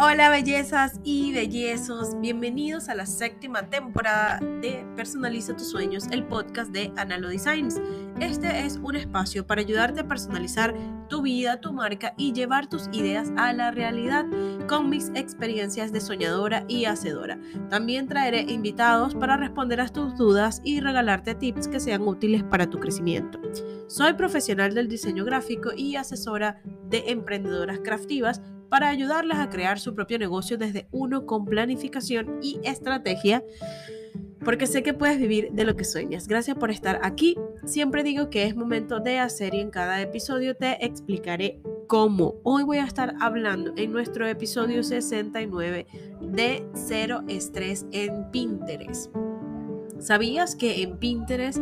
Hola 0.00 0.30
bellezas 0.30 1.00
y 1.02 1.32
bellezos, 1.32 2.20
bienvenidos 2.20 2.88
a 2.88 2.94
la 2.94 3.04
séptima 3.04 3.68
temporada 3.68 4.38
de 4.38 4.86
Personaliza 4.94 5.56
tus 5.56 5.70
sueños, 5.70 6.06
el 6.12 6.22
podcast 6.22 6.70
de 6.70 6.92
Analo 6.96 7.30
Designs. 7.30 7.80
Este 8.20 8.64
es 8.64 8.76
un 8.76 8.94
espacio 8.94 9.44
para 9.44 9.60
ayudarte 9.60 10.02
a 10.02 10.06
personalizar 10.06 10.72
tu 11.08 11.22
vida, 11.22 11.60
tu 11.60 11.72
marca 11.72 12.14
y 12.16 12.32
llevar 12.32 12.68
tus 12.68 12.88
ideas 12.92 13.32
a 13.36 13.52
la 13.52 13.72
realidad 13.72 14.24
con 14.68 14.88
mis 14.88 15.08
experiencias 15.16 15.90
de 15.90 16.00
soñadora 16.00 16.64
y 16.68 16.84
hacedora. 16.84 17.36
También 17.68 18.06
traeré 18.06 18.42
invitados 18.42 19.16
para 19.16 19.36
responder 19.36 19.80
a 19.80 19.88
tus 19.88 20.16
dudas 20.16 20.60
y 20.62 20.78
regalarte 20.78 21.34
tips 21.34 21.66
que 21.66 21.80
sean 21.80 22.06
útiles 22.06 22.44
para 22.44 22.70
tu 22.70 22.78
crecimiento. 22.78 23.40
Soy 23.88 24.12
profesional 24.12 24.74
del 24.74 24.86
diseño 24.86 25.24
gráfico 25.24 25.70
y 25.76 25.96
asesora 25.96 26.62
de 26.88 27.02
emprendedoras 27.08 27.80
craftivas 27.80 28.40
para 28.68 28.88
ayudarlas 28.88 29.38
a 29.38 29.50
crear 29.50 29.78
su 29.78 29.94
propio 29.94 30.18
negocio 30.18 30.58
desde 30.58 30.88
uno 30.90 31.26
con 31.26 31.44
planificación 31.44 32.38
y 32.42 32.60
estrategia, 32.64 33.44
porque 34.44 34.66
sé 34.66 34.82
que 34.82 34.94
puedes 34.94 35.18
vivir 35.18 35.50
de 35.52 35.64
lo 35.64 35.76
que 35.76 35.84
sueñas. 35.84 36.28
Gracias 36.28 36.56
por 36.56 36.70
estar 36.70 37.00
aquí. 37.02 37.36
Siempre 37.64 38.02
digo 38.02 38.30
que 38.30 38.44
es 38.44 38.56
momento 38.56 39.00
de 39.00 39.18
hacer 39.18 39.54
y 39.54 39.60
en 39.60 39.70
cada 39.70 40.00
episodio 40.00 40.56
te 40.56 40.84
explicaré 40.84 41.60
cómo. 41.86 42.34
Hoy 42.44 42.62
voy 42.62 42.78
a 42.78 42.84
estar 42.84 43.14
hablando 43.20 43.72
en 43.76 43.92
nuestro 43.92 44.26
episodio 44.26 44.82
69 44.82 45.86
de 46.20 46.66
cero 46.74 47.22
estrés 47.28 47.86
en 47.92 48.30
Pinterest. 48.30 49.27
¿Sabías 49.98 50.54
que 50.54 50.82
en 50.82 50.96
Pinterest 50.98 51.58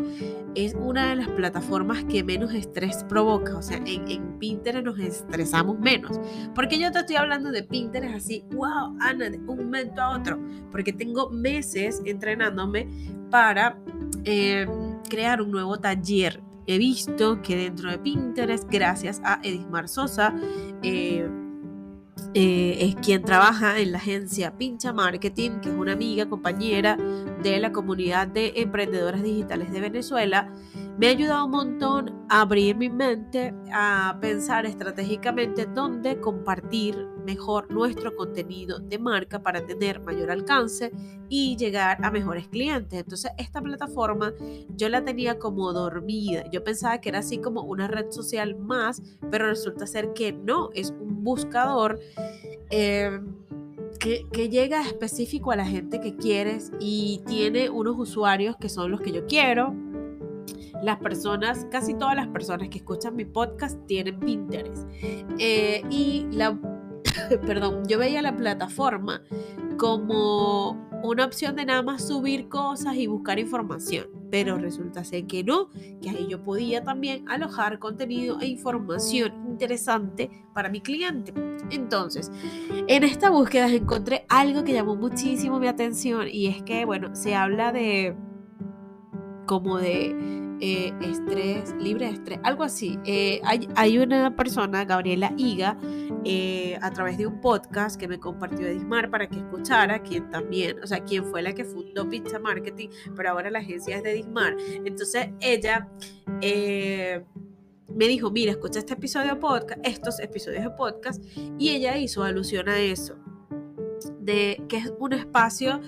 es 0.54 0.74
una 0.74 1.10
de 1.10 1.16
las 1.16 1.28
plataformas 1.28 2.04
que 2.04 2.22
menos 2.22 2.52
estrés 2.52 3.04
provoca? 3.04 3.56
O 3.56 3.62
sea, 3.62 3.80
en, 3.84 4.38
Pinterest 4.38 4.84
nos 4.84 4.98
estresamos 4.98 5.78
menos. 5.78 6.20
Porque 6.54 6.78
yo 6.78 6.92
te 6.92 6.98
estoy 7.00 7.16
hablando 7.16 7.50
de 7.50 7.62
Pinterest 7.62 8.14
así, 8.14 8.44
wow, 8.52 8.96
Ana, 9.00 9.30
de 9.30 9.38
un 9.38 9.56
momento 9.56 10.00
a 10.02 10.16
otro. 10.18 10.38
Porque 10.70 10.92
tengo 10.92 11.30
meses 11.30 12.02
entrenándome 12.04 12.88
para 13.30 13.78
em, 14.24 14.68
crear 15.08 15.40
un 15.40 15.50
nuevo 15.50 15.78
taller. 15.78 16.42
He 16.66 16.78
visto 16.78 17.40
que 17.42 17.56
dentro 17.56 17.90
de 17.90 17.98
Pinterest, 17.98 18.68
gracias 18.70 19.20
a 19.24 19.40
Edismar 19.42 19.88
Sosa, 19.88 20.34
eh, 20.82 21.28
eh, 22.38 22.76
es 22.80 22.96
quien 22.96 23.22
trabaja 23.22 23.78
en 23.78 23.92
la 23.92 23.98
agencia 23.98 24.58
Pincha 24.58 24.92
Marketing, 24.92 25.52
que 25.62 25.70
es 25.70 25.74
una 25.74 25.92
amiga, 25.92 26.28
compañera 26.28 26.98
de 27.42 27.58
la 27.58 27.72
comunidad 27.72 28.26
de 28.26 28.52
emprendedoras 28.56 29.22
digitales 29.22 29.72
de 29.72 29.80
Venezuela. 29.80 30.52
Me 30.98 31.08
ha 31.08 31.10
ayudado 31.10 31.44
un 31.44 31.50
montón 31.50 32.26
a 32.30 32.40
abrir 32.40 32.74
mi 32.74 32.88
mente, 32.88 33.52
a 33.70 34.16
pensar 34.18 34.64
estratégicamente 34.64 35.66
dónde 35.66 36.18
compartir 36.20 36.96
mejor 37.26 37.70
nuestro 37.70 38.16
contenido 38.16 38.78
de 38.78 38.98
marca 38.98 39.42
para 39.42 39.66
tener 39.66 40.00
mayor 40.00 40.30
alcance 40.30 40.90
y 41.28 41.54
llegar 41.56 41.98
a 42.02 42.10
mejores 42.10 42.48
clientes. 42.48 42.98
Entonces, 42.98 43.30
esta 43.36 43.60
plataforma 43.60 44.32
yo 44.74 44.88
la 44.88 45.04
tenía 45.04 45.38
como 45.38 45.70
dormida. 45.74 46.44
Yo 46.50 46.64
pensaba 46.64 46.98
que 46.98 47.10
era 47.10 47.18
así 47.18 47.38
como 47.38 47.60
una 47.60 47.88
red 47.88 48.10
social 48.10 48.56
más, 48.56 49.02
pero 49.30 49.48
resulta 49.48 49.86
ser 49.86 50.14
que 50.14 50.32
no, 50.32 50.70
es 50.72 50.94
un 50.98 51.22
buscador. 51.22 52.00
Eh, 52.70 53.20
que, 54.00 54.26
que, 54.30 54.48
llega 54.50 54.82
específico 54.82 55.52
a 55.52 55.56
la 55.56 55.64
gente 55.64 56.00
que 56.00 56.16
quieres 56.16 56.70
y 56.78 57.22
tiene 57.26 57.70
unos 57.70 57.96
usuarios 57.98 58.56
que 58.56 58.68
son 58.68 58.90
los 58.90 59.00
que 59.00 59.10
yo 59.10 59.26
quiero, 59.26 59.74
las 60.82 60.98
personas, 60.98 61.66
casi 61.70 61.94
todas 61.94 62.16
las 62.16 62.28
personas 62.28 62.68
que 62.68 62.78
escuchan 62.78 63.16
mi 63.16 63.24
podcast 63.24 63.84
tienen 63.86 64.18
Pinterest. 64.20 64.88
Eh, 65.38 65.82
y 65.90 66.26
la, 66.30 66.58
perdón, 67.46 67.86
yo 67.86 67.98
veía 67.98 68.22
la 68.22 68.36
plataforma 68.36 69.22
como 69.78 70.86
una 71.02 71.24
opción 71.24 71.56
de 71.56 71.64
nada 71.64 71.82
más 71.82 72.06
subir 72.06 72.48
cosas 72.48 72.96
y 72.96 73.06
buscar 73.06 73.38
información, 73.38 74.08
pero 74.30 74.58
resulta 74.58 75.04
ser 75.04 75.26
que 75.26 75.44
no, 75.44 75.68
que 76.02 76.10
ahí 76.10 76.26
yo 76.28 76.42
podía 76.42 76.82
también 76.82 77.28
alojar 77.28 77.78
contenido 77.78 78.40
e 78.40 78.46
información 78.46 79.32
interesante 79.46 80.30
para 80.54 80.68
mi 80.68 80.80
cliente. 80.80 81.32
Entonces, 81.70 82.30
en 82.86 83.04
esta 83.04 83.30
búsqueda 83.30 83.68
encontré 83.68 84.24
algo 84.28 84.64
que 84.64 84.72
llamó 84.72 84.96
muchísimo 84.96 85.58
mi 85.58 85.68
atención 85.68 86.26
y 86.30 86.46
es 86.46 86.62
que, 86.62 86.84
bueno, 86.84 87.14
se 87.14 87.34
habla 87.34 87.72
de 87.72 88.16
como 89.46 89.78
de 89.78 90.45
eh, 90.60 90.92
estrés, 91.02 91.74
libre 91.78 92.06
de 92.06 92.12
estrés, 92.12 92.40
algo 92.42 92.62
así. 92.64 92.98
Eh, 93.04 93.40
hay, 93.44 93.98
una 93.98 94.34
persona, 94.34 94.84
Gabriela 94.84 95.32
Higa, 95.36 95.78
eh, 96.24 96.78
a 96.80 96.90
través 96.90 97.18
de 97.18 97.26
un 97.26 97.40
podcast 97.40 97.98
que 97.98 98.08
me 98.08 98.18
compartió 98.18 98.66
Edismar 98.66 99.10
para 99.10 99.28
que 99.28 99.38
escuchara, 99.38 100.02
quien 100.02 100.30
también, 100.30 100.82
o 100.82 100.86
sea, 100.86 101.04
quien 101.04 101.24
fue 101.24 101.42
la 101.42 101.54
que 101.54 101.64
fundó 101.64 102.08
Pizza 102.08 102.38
Marketing, 102.38 102.88
pero 103.14 103.30
ahora 103.30 103.50
la 103.50 103.58
agencia 103.58 103.96
es 103.96 104.02
de 104.02 104.12
Edismar. 104.12 104.56
Entonces 104.84 105.28
ella 105.40 105.88
me 107.88 108.08
dijo, 108.08 108.30
mira, 108.30 108.52
escucha 108.52 108.78
este 108.78 108.94
episodio 108.94 109.34
de 109.34 109.40
podcast, 109.40 109.80
estos 109.84 110.20
episodios 110.20 110.64
de 110.64 110.70
podcast, 110.70 111.22
y 111.58 111.70
ella 111.70 111.96
hizo 111.96 112.22
alusión 112.22 112.68
a 112.68 112.78
eso, 112.78 113.16
de 114.20 114.62
que 114.68 114.78
es 114.78 114.92
un 114.98 115.12
espacio 115.12 115.80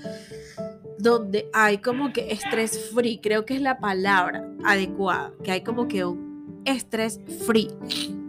donde 0.99 1.49
hay 1.53 1.79
como 1.79 2.13
que 2.13 2.33
estrés 2.33 2.91
free, 2.93 3.21
creo 3.23 3.45
que 3.45 3.55
es 3.55 3.63
la 3.63 3.79
palabra 3.79 4.49
adecuada, 4.65 5.33
que 5.43 5.53
hay 5.53 5.63
como 5.63 5.89
que 5.89 6.05
un 6.05 6.63
estrés 6.65 7.21
free, 7.47 7.71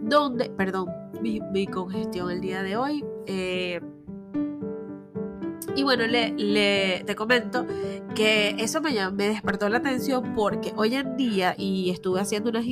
donde, 0.02 0.50
perdón, 0.50 0.88
mi, 1.20 1.66
congestión 1.66 2.30
el 2.30 2.40
día 2.40 2.62
de 2.62 2.76
hoy. 2.76 3.04
Eh, 3.26 3.80
y 5.76 5.82
bueno, 5.82 6.06
le, 6.06 7.04
te 7.06 7.14
comento 7.14 7.66
que 8.14 8.56
eso 8.58 8.80
me, 8.80 8.92
me 9.12 9.28
despertó 9.28 9.68
la 9.68 9.78
atención 9.78 10.34
porque 10.34 10.72
hoy 10.76 10.94
en 10.94 11.16
día, 11.16 11.54
y 11.56 11.90
estuve 11.90 12.20
haciendo 12.20 12.50
unas, 12.50 12.64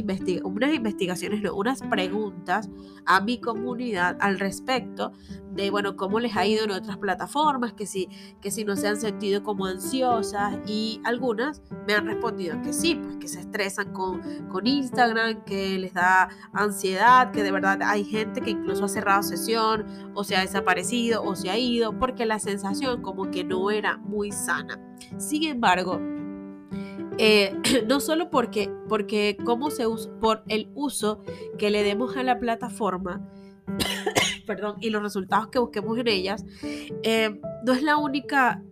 unas 0.42 0.75
investigaciones, 0.75 1.42
no, 1.42 1.54
unas 1.54 1.81
preguntas 1.82 2.69
a 3.06 3.20
mi 3.20 3.41
comunidad 3.41 4.16
al 4.20 4.38
respecto 4.38 5.12
de, 5.58 5.70
bueno, 5.70 5.96
cómo 5.96 6.20
les 6.20 6.36
ha 6.36 6.46
ido 6.46 6.64
en 6.64 6.70
otras 6.70 6.98
plataformas, 6.98 7.72
que 7.72 7.84
si, 7.84 8.08
que 8.41 8.50
si 8.50 8.64
no 8.64 8.76
se 8.76 8.86
han 8.86 9.00
sentido 9.00 9.42
como 9.42 9.66
ansiosas 9.66 10.56
y 10.66 11.00
algunas 11.04 11.62
me 11.86 11.94
han 11.94 12.06
respondido 12.06 12.60
que 12.62 12.72
sí, 12.72 12.94
pues 12.94 13.16
que 13.16 13.28
se 13.28 13.41
estresan 13.41 13.92
con, 13.92 14.22
con 14.48 14.66
Instagram, 14.66 15.44
que 15.44 15.76
les 15.78 15.94
da 15.94 16.28
ansiedad, 16.52 17.32
que 17.32 17.42
de 17.42 17.50
verdad 17.50 17.80
hay 17.82 18.04
gente 18.04 18.41
que 18.41 18.50
incluso 18.50 18.84
ha 18.84 18.88
cerrado 18.88 19.22
sesión 19.22 19.84
o 20.14 20.22
se 20.22 20.36
ha 20.36 20.41
desaparecido 20.41 21.24
o 21.24 21.34
se 21.34 21.50
ha 21.50 21.58
ido 21.58 21.98
porque 21.98 22.25
la 22.25 22.38
sensación 22.38 23.02
como 23.02 23.30
que 23.30 23.42
no 23.42 23.70
era 23.70 23.96
muy 23.96 24.30
sana. 24.30 24.80
Sin 25.19 25.42
embargo, 25.42 26.00
eh, 27.19 27.52
no 27.86 27.98
solo 27.98 28.30
porque, 28.30 28.70
porque 28.88 29.36
cómo 29.44 29.70
se 29.70 29.88
usa, 29.88 30.10
por 30.20 30.44
el 30.46 30.70
uso 30.75 31.20
que 31.58 31.70
le 31.70 31.82
demos 31.82 32.16
a 32.16 32.22
la 32.22 32.38
plataforma, 32.38 33.28
perdón, 34.48 34.76
y 34.81 34.91
los 34.91 35.03
resultados 35.03 35.48
que 35.48 35.60
busquemos 35.60 35.98
en 35.98 36.09
ellas, 36.09 36.44
eh, 37.03 37.38
no 37.64 37.72
es 37.72 37.82
la 37.82 37.98
única 37.98 38.62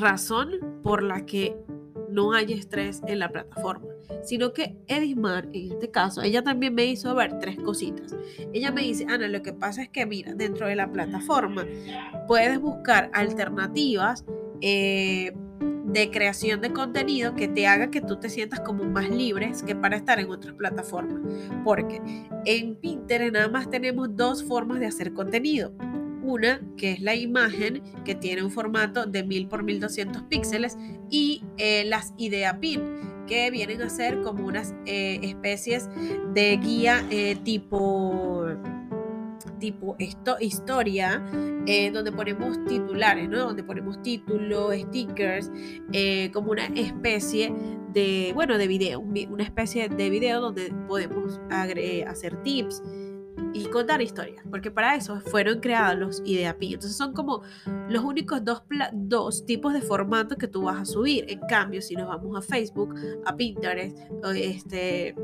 razón 0.00 0.80
por 0.82 1.02
la 1.02 1.24
que 1.24 1.56
no 2.10 2.32
hay 2.32 2.52
estrés 2.52 3.00
en 3.06 3.20
la 3.20 3.30
plataforma, 3.30 3.86
sino 4.24 4.52
que 4.52 4.76
Edismar, 4.88 5.48
en 5.52 5.72
este 5.72 5.90
caso, 5.90 6.20
ella 6.20 6.42
también 6.42 6.74
me 6.74 6.84
hizo 6.86 7.14
ver 7.14 7.38
tres 7.38 7.58
cositas. 7.60 8.16
Ella 8.52 8.72
me 8.72 8.82
dice, 8.82 9.06
Ana, 9.08 9.28
lo 9.28 9.40
que 9.40 9.52
pasa 9.52 9.82
es 9.82 9.88
que, 9.88 10.04
mira, 10.04 10.34
dentro 10.34 10.66
de 10.66 10.74
la 10.74 10.90
plataforma 10.90 11.64
puedes 12.26 12.60
buscar 12.60 13.10
alternativas 13.14 14.24
eh, 14.60 15.32
de 15.88 16.10
creación 16.10 16.60
de 16.60 16.72
contenido 16.72 17.34
que 17.34 17.48
te 17.48 17.66
haga 17.66 17.90
que 17.90 18.00
tú 18.00 18.16
te 18.16 18.28
sientas 18.28 18.60
como 18.60 18.84
más 18.84 19.08
libre 19.08 19.52
que 19.66 19.74
para 19.74 19.96
estar 19.96 20.20
en 20.20 20.30
otras 20.30 20.54
plataformas. 20.54 21.20
Porque 21.64 22.00
en 22.44 22.76
Pinterest 22.76 23.32
nada 23.32 23.48
más 23.48 23.70
tenemos 23.70 24.14
dos 24.14 24.44
formas 24.44 24.80
de 24.80 24.86
hacer 24.86 25.12
contenido. 25.12 25.72
Una 26.22 26.60
que 26.76 26.92
es 26.92 27.00
la 27.00 27.14
imagen 27.14 27.82
que 28.04 28.14
tiene 28.14 28.42
un 28.42 28.50
formato 28.50 29.06
de 29.06 29.24
1000 29.24 29.48
por 29.48 29.62
1200 29.62 30.24
píxeles 30.24 30.76
y 31.10 31.42
eh, 31.56 31.84
las 31.86 32.12
idea 32.18 32.60
pin 32.60 32.82
que 33.26 33.50
vienen 33.50 33.82
a 33.82 33.88
ser 33.88 34.20
como 34.22 34.46
unas 34.46 34.74
eh, 34.86 35.20
especies 35.22 35.88
de 36.34 36.56
guía 36.56 37.06
eh, 37.10 37.36
tipo 37.44 38.46
tipo 39.58 39.96
esto, 39.98 40.36
historia, 40.40 41.22
eh, 41.66 41.90
donde 41.90 42.12
ponemos 42.12 42.64
titulares, 42.66 43.28
¿no? 43.28 43.38
Donde 43.38 43.62
ponemos 43.62 44.00
títulos, 44.02 44.74
stickers, 44.76 45.50
eh, 45.92 46.30
como 46.32 46.52
una 46.52 46.66
especie 46.66 47.52
de, 47.92 48.32
bueno, 48.34 48.58
de 48.58 48.66
video, 48.66 49.00
una 49.00 49.42
especie 49.42 49.88
de 49.88 50.10
video 50.10 50.40
donde 50.40 50.72
podemos 50.86 51.40
hacer 51.50 52.42
tips 52.42 52.82
y 53.52 53.64
contar 53.66 54.02
historias, 54.02 54.44
porque 54.50 54.70
para 54.70 54.94
eso 54.94 55.20
fueron 55.20 55.60
creados 55.60 55.98
los 55.98 56.22
IdeaPi. 56.24 56.74
Entonces 56.74 56.96
son 56.96 57.12
como 57.12 57.42
los 57.88 58.04
únicos 58.04 58.44
dos, 58.44 58.62
dos 58.92 59.46
tipos 59.46 59.72
de 59.72 59.80
formatos 59.80 60.38
que 60.38 60.48
tú 60.48 60.62
vas 60.62 60.80
a 60.80 60.84
subir. 60.84 61.24
En 61.28 61.40
cambio, 61.48 61.80
si 61.82 61.94
nos 61.94 62.08
vamos 62.08 62.36
a 62.36 62.42
Facebook, 62.42 62.94
a 63.24 63.36
Pinterest, 63.36 63.98
este 64.34 65.14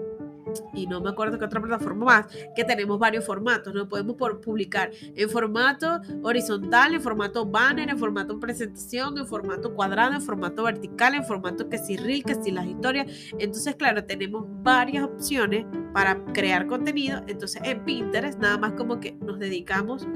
y 0.72 0.86
no 0.86 1.00
me 1.00 1.10
acuerdo 1.10 1.38
qué 1.38 1.44
otra 1.44 1.60
plataforma 1.60 2.04
más, 2.04 2.26
que 2.54 2.64
tenemos 2.64 2.98
varios 2.98 3.24
formatos, 3.24 3.74
¿no? 3.74 3.88
Podemos 3.88 4.16
publicar 4.42 4.90
en 4.92 5.28
formato 5.28 6.00
horizontal, 6.22 6.94
en 6.94 7.00
formato 7.00 7.46
banner, 7.46 7.90
en 7.90 7.98
formato 7.98 8.38
presentación, 8.38 9.18
en 9.18 9.26
formato 9.26 9.74
cuadrado, 9.74 10.14
en 10.14 10.22
formato 10.22 10.64
vertical, 10.64 11.14
en 11.14 11.24
formato 11.24 11.68
que 11.68 11.78
si 11.78 11.96
reel, 11.96 12.24
que 12.24 12.34
si 12.34 12.50
las 12.50 12.66
historias. 12.66 13.10
Entonces, 13.38 13.76
claro, 13.76 14.04
tenemos 14.04 14.44
varias 14.62 15.04
opciones 15.04 15.66
para 15.92 16.22
crear 16.32 16.66
contenido. 16.66 17.22
Entonces, 17.26 17.60
en 17.64 17.84
Pinterest 17.84 18.38
nada 18.38 18.58
más 18.58 18.72
como 18.72 19.00
que 19.00 19.12
nos 19.20 19.38
dedicamos 19.38 20.06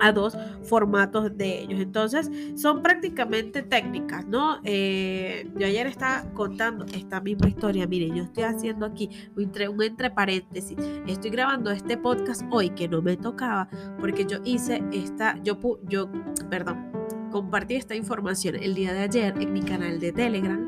a 0.00 0.12
dos 0.12 0.36
formatos 0.64 1.36
de 1.36 1.60
ellos. 1.60 1.80
Entonces, 1.80 2.30
son 2.56 2.82
prácticamente 2.82 3.62
técnicas, 3.62 4.26
¿no? 4.26 4.58
Eh, 4.64 5.50
yo 5.56 5.66
ayer 5.66 5.86
estaba 5.86 6.24
contando 6.34 6.84
esta 6.86 7.20
misma 7.20 7.48
historia. 7.48 7.86
Miren, 7.86 8.14
yo 8.14 8.24
estoy 8.24 8.44
haciendo 8.44 8.86
aquí 8.86 9.10
un 9.36 9.44
entre, 9.44 9.68
un 9.68 9.82
entre 9.82 10.10
paréntesis. 10.10 10.76
Estoy 11.06 11.30
grabando 11.30 11.70
este 11.70 11.96
podcast 11.96 12.42
hoy 12.50 12.70
que 12.70 12.88
no 12.88 13.02
me 13.02 13.16
tocaba 13.16 13.68
porque 13.98 14.24
yo 14.24 14.38
hice 14.44 14.82
esta, 14.92 15.38
yo, 15.42 15.58
yo, 15.88 16.08
perdón, 16.50 16.92
compartí 17.30 17.76
esta 17.76 17.94
información 17.94 18.56
el 18.56 18.74
día 18.74 18.92
de 18.92 19.00
ayer 19.00 19.34
en 19.40 19.52
mi 19.52 19.62
canal 19.62 19.98
de 20.00 20.12
Telegram 20.12 20.66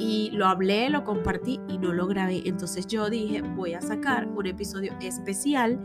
y 0.00 0.30
lo 0.32 0.46
hablé, 0.46 0.88
lo 0.88 1.04
compartí 1.04 1.60
y 1.68 1.76
no 1.76 1.92
lo 1.92 2.06
grabé. 2.06 2.42
Entonces 2.46 2.86
yo 2.86 3.10
dije, 3.10 3.42
voy 3.42 3.74
a 3.74 3.82
sacar 3.82 4.26
un 4.28 4.46
episodio 4.46 4.94
especial 5.00 5.78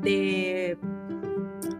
de 0.00 0.78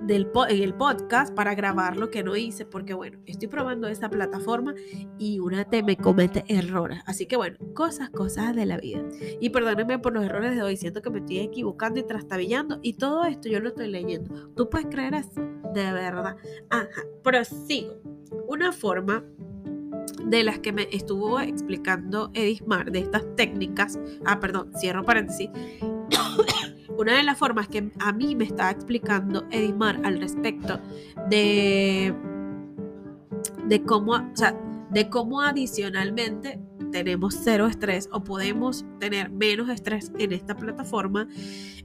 del 0.07 0.31
en 0.49 0.63
el 0.63 0.75
podcast 0.75 1.35
para 1.35 1.55
grabar 1.55 1.97
lo 1.97 2.11
que 2.11 2.23
no 2.23 2.37
hice, 2.37 2.67
porque 2.67 2.95
bueno, 2.95 3.19
estoy 3.27 3.49
probando 3.49 3.89
esta 3.89 4.11
plataforma 4.11 4.75
y 5.19 5.39
una 5.39 5.65
te 5.65 5.83
me 5.83 5.97
comete 5.97 6.45
errores. 6.49 7.01
Así 7.07 7.27
que 7.27 7.37
bueno, 7.37 7.57
cosas, 7.75 8.11
cosas 8.11 8.55
de 8.55 8.67
la 8.67 8.79
vida. 8.79 9.03
Y 9.41 9.51
perdónenme 9.51 9.99
por 9.99 10.13
los 10.13 10.25
errores 10.25 10.55
de 10.55 10.63
hoy, 10.63 10.77
siento 10.77 11.03
que 11.03 11.11
me 11.11 11.21
estoy 11.21 11.39
equivocando 11.39 12.01
y 12.01 12.05
trastabillando 12.05 12.79
y 12.83 12.95
todo 12.95 13.25
esto 13.25 13.49
yo 13.49 13.61
lo 13.61 13.69
estoy 13.69 13.89
leyendo. 13.89 14.49
¿Tú 14.57 14.69
puedes 14.69 14.89
creer 14.89 15.15
eso? 15.15 15.41
De 15.75 15.93
verdad. 15.93 16.37
Ajá, 16.71 17.03
prosigo. 17.23 17.95
Una 18.49 18.73
forma 18.73 19.25
de 20.25 20.45
las 20.45 20.59
que 20.59 20.73
me 20.73 20.89
estuvo 20.91 21.41
explicando 21.41 22.31
Edismar, 22.35 22.91
de 22.91 23.01
estas 23.01 23.25
técnicas, 23.37 23.99
ah, 24.25 24.41
perdón, 24.41 24.73
cierro 24.79 25.05
paréntesis, 25.05 25.51
una 26.97 27.17
de 27.17 27.23
las 27.23 27.39
formas 27.39 27.69
que 27.69 27.91
a 27.99 28.13
mí 28.13 28.35
me 28.37 28.45
está 28.45 28.71
explicando 28.71 29.45
Edimar 29.51 30.01
al 30.05 30.21
respecto 30.21 30.81
de, 31.29 32.15
de 33.67 33.83
cómo, 33.83 34.13
o 34.13 34.37
sea, 34.37 34.55
de 34.91 35.09
cómo 35.09 35.41
adicionalmente 35.41 36.61
tenemos 36.93 37.35
cero 37.43 37.67
estrés 37.67 38.09
o 38.13 38.23
podemos 38.23 38.85
tener 39.01 39.31
menos 39.31 39.69
estrés 39.71 40.13
en 40.19 40.33
esta 40.33 40.55
plataforma, 40.55 41.27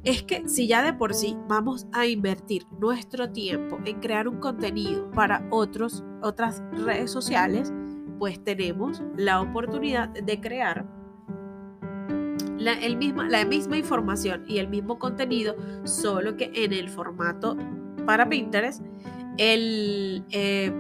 es 0.04 0.22
que 0.24 0.48
si 0.48 0.68
ya 0.68 0.84
de 0.84 0.94
por 0.94 1.14
sí 1.14 1.38
vamos 1.48 1.88
a 1.94 2.06
invertir 2.06 2.66
nuestro 2.80 3.32
tiempo 3.32 3.80
en 3.86 4.00
crear 4.00 4.28
un 4.28 4.40
contenido 4.40 5.10
para 5.12 5.48
otros, 5.50 6.04
otras 6.22 6.62
redes 6.74 7.10
sociales, 7.10 7.74
pues 8.20 8.44
tenemos 8.44 9.02
la 9.16 9.42
oportunidad 9.42 10.10
de 10.10 10.40
crear 10.42 10.86
la, 12.58 12.76
misma, 12.76 13.30
la 13.30 13.46
misma 13.46 13.78
información 13.78 14.44
y 14.48 14.58
el 14.58 14.68
mismo 14.68 15.00
contenido, 15.00 15.56
solo 15.84 16.38
que 16.38 16.52
en 16.54 16.74
el 16.74 16.90
formato 16.90 17.58
para 18.06 18.28
Pinterest, 18.28 18.82
el, 19.38 20.24
eh, 20.32 20.72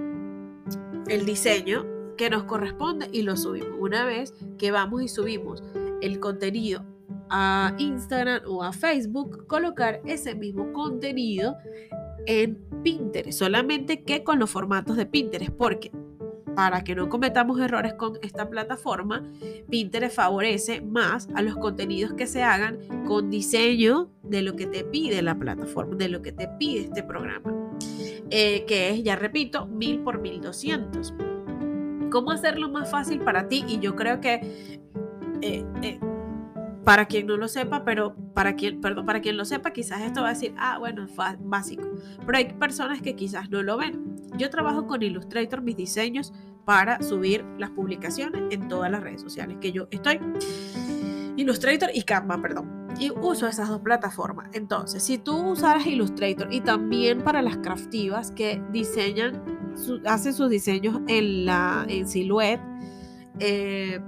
el 1.08 1.26
diseño 1.26 1.86
que 2.18 2.30
nos 2.30 2.44
corresponde 2.44 3.08
y 3.12 3.22
lo 3.22 3.38
subimos. 3.38 3.76
Una 3.80 4.06
vez 4.06 4.34
que 4.58 4.72
vamos 4.72 5.04
y 5.04 5.08
subimos 5.08 5.64
el 6.02 6.20
contenido 6.20 6.84
a 7.30 7.76
Instagram 7.78 8.42
o 8.48 8.64
a 8.64 8.72
Facebook, 8.72 9.48
colocar 9.48 10.02
ese 10.06 10.36
mismo 10.36 10.72
contenido 10.74 11.58
en 12.26 12.58
Pinterest, 12.84 13.40
solamente 13.40 14.04
que 14.04 14.24
con 14.24 14.40
los 14.40 14.50
formatos 14.50 14.98
de 14.98 15.06
Pinterest, 15.06 15.52
porque 15.52 15.92
para 16.58 16.84
que 16.84 16.96
no 16.96 17.08
cometamos 17.08 17.60
errores 17.60 17.94
con 17.94 18.18
esta 18.24 18.50
plataforma, 18.50 19.24
Pinterest 19.70 20.16
favorece 20.16 20.82
más 20.82 21.30
a 21.36 21.44
los 21.44 21.56
contenidos 21.56 22.14
que 22.14 22.26
se 22.26 22.42
hagan 22.42 22.80
con 23.06 23.30
diseño 23.30 24.10
de 24.24 24.42
lo 24.42 24.56
que 24.56 24.66
te 24.66 24.84
pide 24.84 25.22
la 25.22 25.38
plataforma, 25.38 25.96
de 25.98 26.10
lo 26.10 26.24
que 26.24 26.32
te 26.32 26.48
pide 26.48 26.86
este 26.86 27.04
programa, 27.04 27.54
eh, 28.32 28.66
que 28.66 28.90
es, 28.90 29.04
ya 29.04 29.16
repito, 29.16 29.68
1000 29.68 30.00
por 30.00 30.20
1200. 30.20 31.14
¿Cómo 32.10 32.32
hacerlo 32.32 32.70
más 32.70 32.90
fácil 32.90 33.20
para 33.20 33.48
ti? 33.48 33.64
Y 33.68 33.78
yo 33.78 33.96
creo 33.96 34.20
que... 34.20 34.80
Eh, 35.44 35.64
eh, 35.84 36.00
para 36.84 37.06
quien 37.06 37.28
no 37.28 37.38
lo 37.38 37.50
sepa, 37.50 37.84
pero 37.84 38.16
para 38.34 38.56
quien, 38.56 38.82
perdón, 38.82 39.06
para 39.06 39.22
quien 39.22 39.38
lo 39.38 39.46
sepa, 39.46 39.74
quizás 39.74 40.02
esto 40.02 40.22
va 40.22 40.30
a 40.30 40.34
decir, 40.34 40.56
ah, 40.58 40.80
bueno, 40.80 41.04
es 41.04 41.12
básico. 41.40 41.84
Pero 42.26 42.38
hay 42.38 42.46
personas 42.54 43.02
que 43.02 43.16
quizás 43.16 43.50
no 43.52 43.62
lo 43.62 43.78
ven. 43.78 44.07
Yo 44.38 44.50
trabajo 44.50 44.88
con 44.88 45.04
Illustrator 45.04 45.62
mis 45.62 45.78
diseños 45.78 46.34
para 46.66 47.02
subir 47.02 47.46
las 47.58 47.70
publicaciones 47.70 48.42
en 48.52 48.68
todas 48.68 48.92
las 48.92 49.02
redes 49.02 49.22
sociales 49.22 49.58
que 49.62 49.72
yo 49.72 49.88
estoy. 49.92 50.20
Illustrator 51.38 51.90
y 51.94 52.02
Canva, 52.02 52.42
perdón. 52.42 52.88
Y 53.00 53.12
uso 53.12 53.48
esas 53.48 53.70
dos 53.70 53.82
plataformas. 53.82 54.50
Entonces, 54.54 55.04
si 55.04 55.18
tú 55.18 55.52
usas 55.52 55.86
Illustrator 55.86 56.52
y 56.52 56.62
también 56.62 57.22
para 57.22 57.42
las 57.42 57.58
craftivas 57.58 58.32
que 58.32 58.62
diseñan, 58.72 59.44
hacen 60.06 60.34
sus 60.34 60.50
diseños 60.50 61.00
en 61.08 61.46
la 61.46 61.86
en 61.88 62.08
Silhouette, 62.08 62.62
eh, 63.40 64.02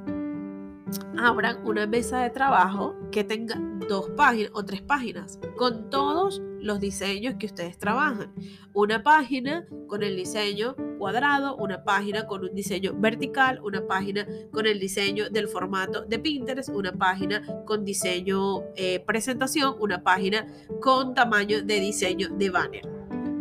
abran 1.18 1.66
una 1.66 1.86
mesa 1.86 2.22
de 2.22 2.32
trabajo 2.32 2.96
que 3.12 3.24
tenga 3.24 3.62
dos 3.90 4.10
páginas 4.16 4.52
o 4.54 4.64
tres 4.64 4.82
páginas 4.82 5.40
con 5.58 5.90
todos 5.90 6.42
los 6.62 6.80
diseños 6.80 7.36
que 7.40 7.48
ustedes 7.48 7.78
trabajan. 7.78 8.32
Una 8.74 9.04
página 9.04 9.66
con 9.88 10.04
el 10.04 10.16
diseño 10.16 10.76
cuadrado, 11.00 11.58
una 11.58 11.84
página 11.84 12.28
con 12.28 12.44
un 12.44 12.54
diseño 12.54 12.94
vertical, 12.96 13.60
una 13.64 13.86
página 13.88 14.28
con 14.52 14.68
el 14.68 14.80
diseño 14.80 15.30
del 15.30 15.48
formato 15.48 16.04
de 16.06 16.20
Pinterest, 16.20 16.70
una 16.70 16.94
página 16.94 17.42
con 17.66 17.84
diseño 17.84 18.64
eh, 18.76 19.00
presentación, 19.06 19.76
una 19.80 20.04
página 20.04 20.46
con 20.80 21.16
tamaño 21.16 21.64
de 21.64 21.80
diseño 21.80 22.30
de 22.30 22.50
banner. 22.52 22.88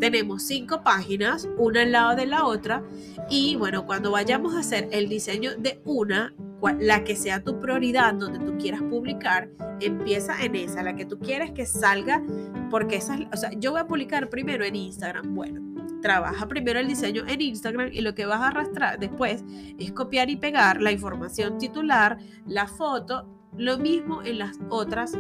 Tenemos 0.01 0.45
cinco 0.45 0.83
páginas, 0.83 1.49
una 1.59 1.83
al 1.83 1.93
lado 1.93 2.17
de 2.17 2.27
la 2.27 2.47
otra, 2.47 2.85
y 3.29 3.57
bueno, 3.57 3.85
cuando 3.85 4.13
vayamos 4.13 4.55
a 4.55 4.61
hacer 4.61 4.89
el 4.93 5.09
diseño 5.09 5.57
de 5.59 5.81
una, 5.85 6.33
la 6.81 7.05
que 7.05 7.17
sea 7.17 7.43
tu 7.43 7.61
prioridad, 7.61 8.15
donde 8.15 8.39
tú 8.39 8.59
quieras 8.59 8.83
publicar, 8.83 9.49
empieza 9.81 10.43
en 10.43 10.57
esa, 10.57 10.83
la 10.83 10.97
que 10.97 11.05
tú 11.05 11.19
quieres 11.19 11.53
que 11.53 11.67
salga, 11.67 12.23
porque 12.71 12.97
esa, 12.97 13.19
o 13.33 13.37
sea, 13.37 13.51
yo 13.57 13.73
voy 13.73 13.81
a 13.81 13.87
publicar 13.87 14.29
primero 14.29 14.65
en 14.65 14.77
Instagram. 14.77 15.35
Bueno, 15.35 15.61
trabaja 16.03 16.47
primero 16.49 16.79
el 16.79 16.89
diseño 16.89 17.25
en 17.27 17.41
Instagram 17.41 17.91
y 17.93 18.01
lo 18.01 18.15
que 18.15 18.27
vas 18.27 18.41
a 18.41 18.49
arrastrar 18.49 18.99
después 18.99 19.45
es 19.79 19.93
copiar 19.93 20.31
y 20.31 20.37
pegar 20.37 20.81
la 20.81 20.93
información 20.93 21.59
titular, 21.59 22.19
la 22.47 22.67
foto, 22.67 23.27
lo 23.57 23.79
mismo 23.79 24.23
en 24.23 24.39
las 24.39 24.59
otras 24.69 25.13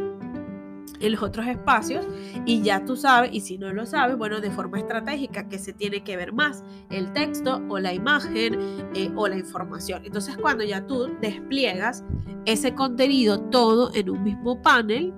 en 1.01 1.13
los 1.13 1.23
otros 1.23 1.47
espacios 1.47 2.07
y 2.45 2.63
ya 2.63 2.85
tú 2.85 2.97
sabes, 2.97 3.31
y 3.33 3.41
si 3.41 3.59
no 3.59 3.73
lo 3.73 3.87
sabes, 3.87 4.17
bueno, 4.17 4.41
de 4.41 4.51
forma 4.51 4.79
estratégica 4.79 5.49
que 5.49 5.59
se 5.59 5.73
tiene 5.73 6.03
que 6.03 6.17
ver 6.17 6.33
más, 6.33 6.65
el 6.91 7.13
texto 7.13 7.63
o 7.69 7.79
la 7.79 7.93
imagen 7.93 8.59
eh, 8.95 9.11
o 9.17 9.29
la 9.29 9.37
información. 9.37 10.05
Entonces 10.05 10.37
cuando 10.37 10.65
ya 10.65 10.87
tú 10.87 11.11
despliegas 11.21 12.05
ese 12.45 12.75
contenido 12.75 13.41
todo 13.41 13.91
en 13.95 14.11
un 14.11 14.23
mismo 14.23 14.61
panel, 14.63 15.13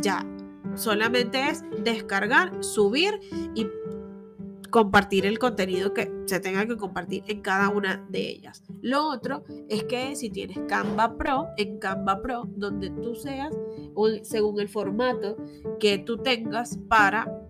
ya 0.00 0.24
solamente 0.74 1.48
es 1.48 1.64
descargar, 1.84 2.52
subir 2.62 3.18
y 3.54 3.66
compartir 4.70 5.26
el 5.26 5.38
contenido 5.38 5.94
que 5.94 6.10
se 6.26 6.40
tenga 6.40 6.66
que 6.66 6.76
compartir 6.76 7.24
en 7.26 7.40
cada 7.40 7.68
una 7.68 8.04
de 8.08 8.28
ellas. 8.28 8.62
Lo 8.82 9.08
otro 9.08 9.44
es 9.68 9.84
que 9.84 10.14
si 10.16 10.30
tienes 10.30 10.58
Canva 10.68 11.16
Pro, 11.16 11.46
en 11.56 11.78
Canva 11.78 12.20
Pro, 12.22 12.44
donde 12.56 12.90
tú 12.90 13.14
seas, 13.14 13.54
según 14.22 14.60
el 14.60 14.68
formato 14.68 15.36
que 15.80 15.98
tú 15.98 16.18
tengas 16.18 16.78
para 16.88 17.47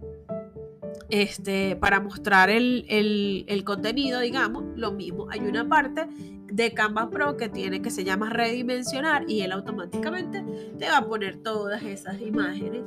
este, 1.11 1.77
para 1.77 2.01
mostrar 2.01 2.51
el, 2.51 3.63
contenido, 3.65 4.21
digamos, 4.21 4.65
lo 4.77 4.93
mismo. 4.93 5.29
Hay 5.31 5.41
una 5.41 5.69
parte 5.69 6.07
de 6.53 6.73
Canva 6.73 7.11
Pro 7.11 7.37
que 7.37 7.49
tiene 7.49 7.83
que 7.83 7.91
se 7.91 8.05
llama 8.05 8.31
redimensionar 8.31 9.25
y 9.29 9.43
él 9.43 9.53
automáticamente 9.53 10.45
te 10.79 10.89
va 10.89 10.99
a 10.99 11.07
poner 11.07 11.39
todas 11.43 11.83
esas 11.83 12.21
imágenes 12.21 12.83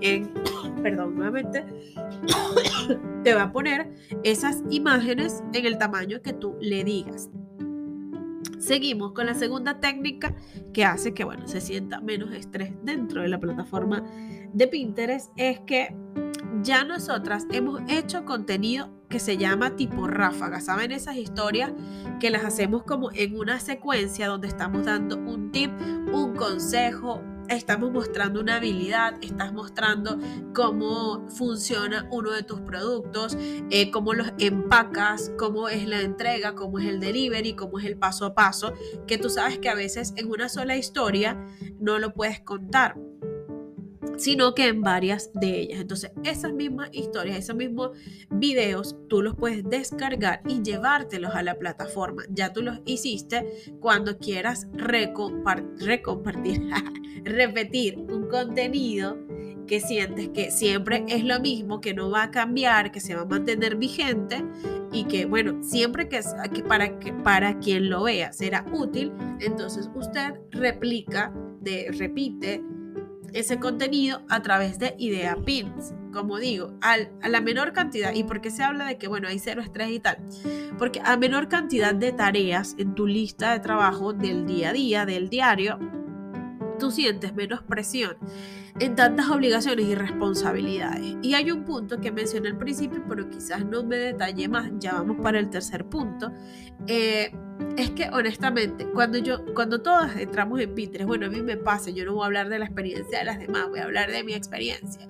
en, 0.00 0.32
perdón, 0.82 1.16
nuevamente, 1.16 1.64
te 3.24 3.34
va 3.34 3.44
a 3.44 3.52
poner 3.52 3.90
esas 4.22 4.62
imágenes 4.70 5.42
en 5.52 5.66
el 5.66 5.78
tamaño 5.78 6.20
que 6.22 6.32
tú 6.32 6.56
le 6.60 6.84
digas. 6.84 7.30
Seguimos 8.58 9.12
con 9.12 9.26
la 9.26 9.34
segunda 9.34 9.80
técnica 9.80 10.34
que 10.72 10.84
hace 10.84 11.12
que, 11.14 11.24
bueno, 11.24 11.46
se 11.46 11.60
sienta 11.60 12.00
menos 12.00 12.32
estrés 12.32 12.72
dentro 12.82 13.22
de 13.22 13.28
la 13.28 13.38
plataforma 13.38 14.02
de 14.52 14.66
Pinterest, 14.66 15.30
es 15.36 15.60
que 15.60 15.94
ya 16.62 16.84
nosotras 16.84 17.46
hemos 17.50 17.80
hecho 17.88 18.24
contenido 18.24 18.90
que 19.08 19.20
se 19.20 19.36
llama 19.36 19.76
tipo 19.76 20.06
ráfaga. 20.06 20.60
¿Saben 20.60 20.92
esas 20.92 21.16
historias 21.16 21.72
que 22.20 22.30
las 22.30 22.44
hacemos 22.44 22.82
como 22.82 23.10
en 23.12 23.38
una 23.38 23.60
secuencia 23.60 24.28
donde 24.28 24.48
estamos 24.48 24.84
dando 24.84 25.16
un 25.16 25.52
tip, 25.52 25.70
un 26.12 26.34
consejo, 26.34 27.22
estamos 27.48 27.92
mostrando 27.92 28.40
una 28.40 28.56
habilidad, 28.56 29.14
estás 29.22 29.52
mostrando 29.52 30.18
cómo 30.54 31.28
funciona 31.28 32.08
uno 32.10 32.32
de 32.32 32.42
tus 32.42 32.60
productos, 32.60 33.36
eh, 33.70 33.90
cómo 33.90 34.14
los 34.14 34.32
empacas, 34.38 35.30
cómo 35.38 35.68
es 35.68 35.86
la 35.86 36.00
entrega, 36.00 36.54
cómo 36.54 36.78
es 36.78 36.86
el 36.86 37.00
delivery, 37.00 37.54
cómo 37.54 37.78
es 37.78 37.84
el 37.84 37.96
paso 37.96 38.26
a 38.26 38.34
paso, 38.34 38.74
que 39.06 39.18
tú 39.18 39.30
sabes 39.30 39.58
que 39.58 39.68
a 39.68 39.74
veces 39.74 40.12
en 40.16 40.30
una 40.30 40.48
sola 40.48 40.76
historia 40.76 41.38
no 41.78 41.98
lo 41.98 42.12
puedes 42.12 42.40
contar 42.40 42.96
sino 44.16 44.54
que 44.54 44.68
en 44.68 44.82
varias 44.82 45.30
de 45.34 45.60
ellas. 45.60 45.80
Entonces, 45.80 46.12
esas 46.24 46.52
mismas 46.52 46.90
historias, 46.92 47.38
esos 47.38 47.56
mismos 47.56 47.90
videos, 48.30 48.96
tú 49.08 49.22
los 49.22 49.34
puedes 49.34 49.64
descargar 49.68 50.42
y 50.46 50.62
llevártelos 50.62 51.34
a 51.34 51.42
la 51.42 51.58
plataforma. 51.58 52.24
Ya 52.30 52.52
tú 52.52 52.62
los 52.62 52.80
hiciste 52.84 53.74
cuando 53.80 54.18
quieras 54.18 54.68
recompartir, 54.72 56.62
repetir 57.24 57.98
un 57.98 58.28
contenido 58.28 59.16
que 59.66 59.80
sientes 59.80 60.28
que 60.30 60.50
siempre 60.50 61.04
es 61.08 61.24
lo 61.24 61.40
mismo, 61.40 61.80
que 61.80 61.92
no 61.92 62.10
va 62.10 62.24
a 62.24 62.30
cambiar, 62.30 62.92
que 62.92 63.00
se 63.00 63.14
va 63.14 63.22
a 63.22 63.26
mantener 63.26 63.76
vigente 63.76 64.44
y 64.92 65.04
que, 65.04 65.26
bueno, 65.26 65.62
siempre 65.62 66.08
que, 66.08 66.20
para, 66.66 66.98
para 67.24 67.58
quien 67.58 67.90
lo 67.90 68.04
vea 68.04 68.32
será 68.32 68.64
útil, 68.72 69.12
entonces 69.40 69.90
usted 69.94 70.34
replica, 70.52 71.32
de, 71.60 71.88
repite 71.98 72.62
ese 73.32 73.58
contenido 73.58 74.22
a 74.28 74.42
través 74.42 74.78
de 74.78 74.94
idea 74.98 75.36
pins, 75.36 75.94
como 76.12 76.38
digo, 76.38 76.72
a 76.80 76.96
la 77.28 77.40
menor 77.40 77.72
cantidad. 77.72 78.14
¿Y 78.14 78.24
por 78.24 78.40
qué 78.40 78.50
se 78.50 78.62
habla 78.62 78.86
de 78.86 78.98
que, 78.98 79.08
bueno, 79.08 79.28
hay 79.28 79.38
cero 79.38 79.60
estrés 79.62 79.90
y 79.90 80.00
tal? 80.00 80.18
Porque 80.78 81.00
a 81.04 81.16
menor 81.16 81.48
cantidad 81.48 81.94
de 81.94 82.12
tareas 82.12 82.74
en 82.78 82.94
tu 82.94 83.06
lista 83.06 83.52
de 83.52 83.60
trabajo 83.60 84.12
del 84.12 84.46
día 84.46 84.70
a 84.70 84.72
día, 84.72 85.06
del 85.06 85.28
diario, 85.28 85.78
tú 86.78 86.90
sientes 86.90 87.34
menos 87.34 87.62
presión 87.62 88.16
en 88.78 88.94
tantas 88.94 89.30
obligaciones 89.30 89.86
y 89.86 89.94
responsabilidades. 89.94 91.16
Y 91.22 91.34
hay 91.34 91.50
un 91.50 91.64
punto 91.64 92.00
que 92.00 92.12
mencioné 92.12 92.48
al 92.50 92.58
principio, 92.58 93.02
pero 93.08 93.28
quizás 93.28 93.64
no 93.64 93.82
me 93.82 93.96
detalle 93.96 94.48
más, 94.48 94.70
ya 94.78 94.94
vamos 94.94 95.16
para 95.22 95.38
el 95.38 95.48
tercer 95.48 95.86
punto. 95.86 96.30
Eh, 96.86 97.32
es 97.76 97.90
que 97.90 98.08
honestamente, 98.12 98.86
cuando 98.92 99.18
yo, 99.18 99.44
cuando 99.54 99.80
todas 99.80 100.16
entramos 100.16 100.60
en 100.60 100.74
Pinterest, 100.74 101.08
bueno, 101.08 101.26
a 101.26 101.30
mí 101.30 101.40
me 101.42 101.56
pasa, 101.56 101.90
yo 101.90 102.04
no 102.04 102.14
voy 102.14 102.22
a 102.22 102.26
hablar 102.26 102.48
de 102.48 102.58
la 102.58 102.66
experiencia 102.66 103.18
de 103.18 103.24
las 103.24 103.38
demás, 103.38 103.68
voy 103.68 103.78
a 103.78 103.84
hablar 103.84 104.10
de 104.10 104.22
mi 104.24 104.34
experiencia. 104.34 105.08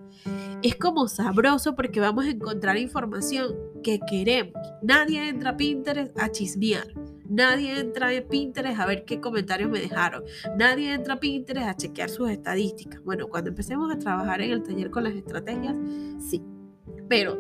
Es 0.63 0.77
como 0.77 1.09
sabroso 1.09 1.75
porque 1.75 2.01
vamos 2.01 2.25
a 2.27 2.31
encontrar 2.31 2.77
información 2.79 3.55
que 3.83 4.01
queremos. 4.09 4.55
Nadie 4.83 5.29
entra 5.29 5.51
a 5.51 5.57
Pinterest 5.57 6.19
a 6.19 6.31
chismear. 6.31 6.87
Nadie 7.29 7.79
entra 7.79 8.13
en 8.13 8.27
Pinterest 8.29 8.79
a 8.79 8.87
ver 8.87 9.05
qué 9.05 9.21
comentarios 9.21 9.71
me 9.71 9.81
dejaron. 9.81 10.25
Nadie 10.59 10.93
entra 10.93 11.15
a 11.15 11.21
Pinterest 11.21 11.69
a 11.69 11.77
chequear 11.77 12.09
sus 12.09 12.31
estadísticas. 12.31 13.03
Bueno, 13.05 13.29
cuando 13.29 13.51
empecemos 13.51 13.93
a 13.93 13.99
trabajar 13.99 14.41
en 14.41 14.53
el 14.53 14.63
taller 14.63 14.91
con 14.91 15.05
las 15.05 15.15
estrategias, 15.15 15.77
sí. 16.19 16.43
Pero 17.09 17.39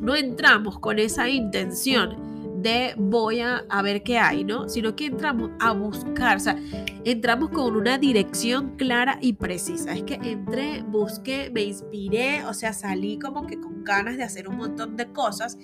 no 0.00 0.14
entramos 0.14 0.78
con 0.78 0.98
esa 0.98 1.28
intención 1.28 2.37
de 2.62 2.94
voy 2.96 3.40
a, 3.40 3.64
ver 3.82 4.02
qué 4.02 4.18
hay, 4.18 4.44
¿no? 4.44 4.68
Sino 4.68 4.96
que 4.96 5.06
entramos 5.06 5.50
a 5.60 5.72
buscar, 5.72 6.36
o 6.36 6.40
sea, 6.40 6.56
entramos 7.04 7.50
con 7.50 7.76
una 7.76 7.98
dirección 7.98 8.76
clara 8.76 9.18
y 9.20 9.34
precisa. 9.34 9.94
Es 9.94 10.02
que 10.02 10.14
entré, 10.14 10.82
busqué, 10.82 11.50
me 11.52 11.62
inspiré, 11.62 12.44
o 12.44 12.54
sea, 12.54 12.72
salí 12.72 13.18
como 13.18 13.46
que 13.46 13.60
con 13.60 13.84
ganas 13.84 14.16
de 14.16 14.24
hacer 14.24 14.48
un 14.48 14.56
montón 14.56 14.96
de 14.96 15.10
cosas 15.12 15.56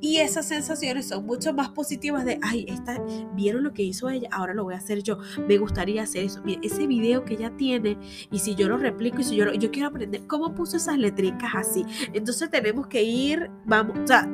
y 0.00 0.18
esas 0.18 0.48
sensaciones 0.48 1.08
son 1.08 1.24
mucho 1.24 1.54
más 1.54 1.70
positivas 1.70 2.24
de, 2.24 2.38
ay, 2.42 2.66
esta, 2.68 3.02
vieron 3.34 3.62
lo 3.62 3.72
que 3.72 3.82
hizo 3.82 4.08
ella, 4.10 4.28
ahora 4.32 4.52
lo 4.52 4.64
voy 4.64 4.74
a 4.74 4.78
hacer 4.78 5.02
yo, 5.02 5.18
me 5.48 5.56
gustaría 5.56 6.02
hacer 6.02 6.24
eso, 6.24 6.42
ese 6.62 6.86
video 6.86 7.24
que 7.24 7.34
ella 7.34 7.56
tiene 7.56 7.96
y 8.30 8.40
si 8.40 8.54
yo 8.54 8.68
lo 8.68 8.76
replico 8.76 9.20
y 9.20 9.24
si 9.24 9.36
yo, 9.36 9.52
yo 9.52 9.70
quiero 9.70 9.88
aprender 9.88 10.26
cómo 10.26 10.54
puso 10.54 10.76
esas 10.76 10.98
letricas 10.98 11.52
así. 11.54 11.84
Entonces 12.12 12.50
tenemos 12.50 12.86
que 12.88 13.02
ir, 13.02 13.50
vamos, 13.64 13.98
o 13.98 14.06
sea, 14.06 14.28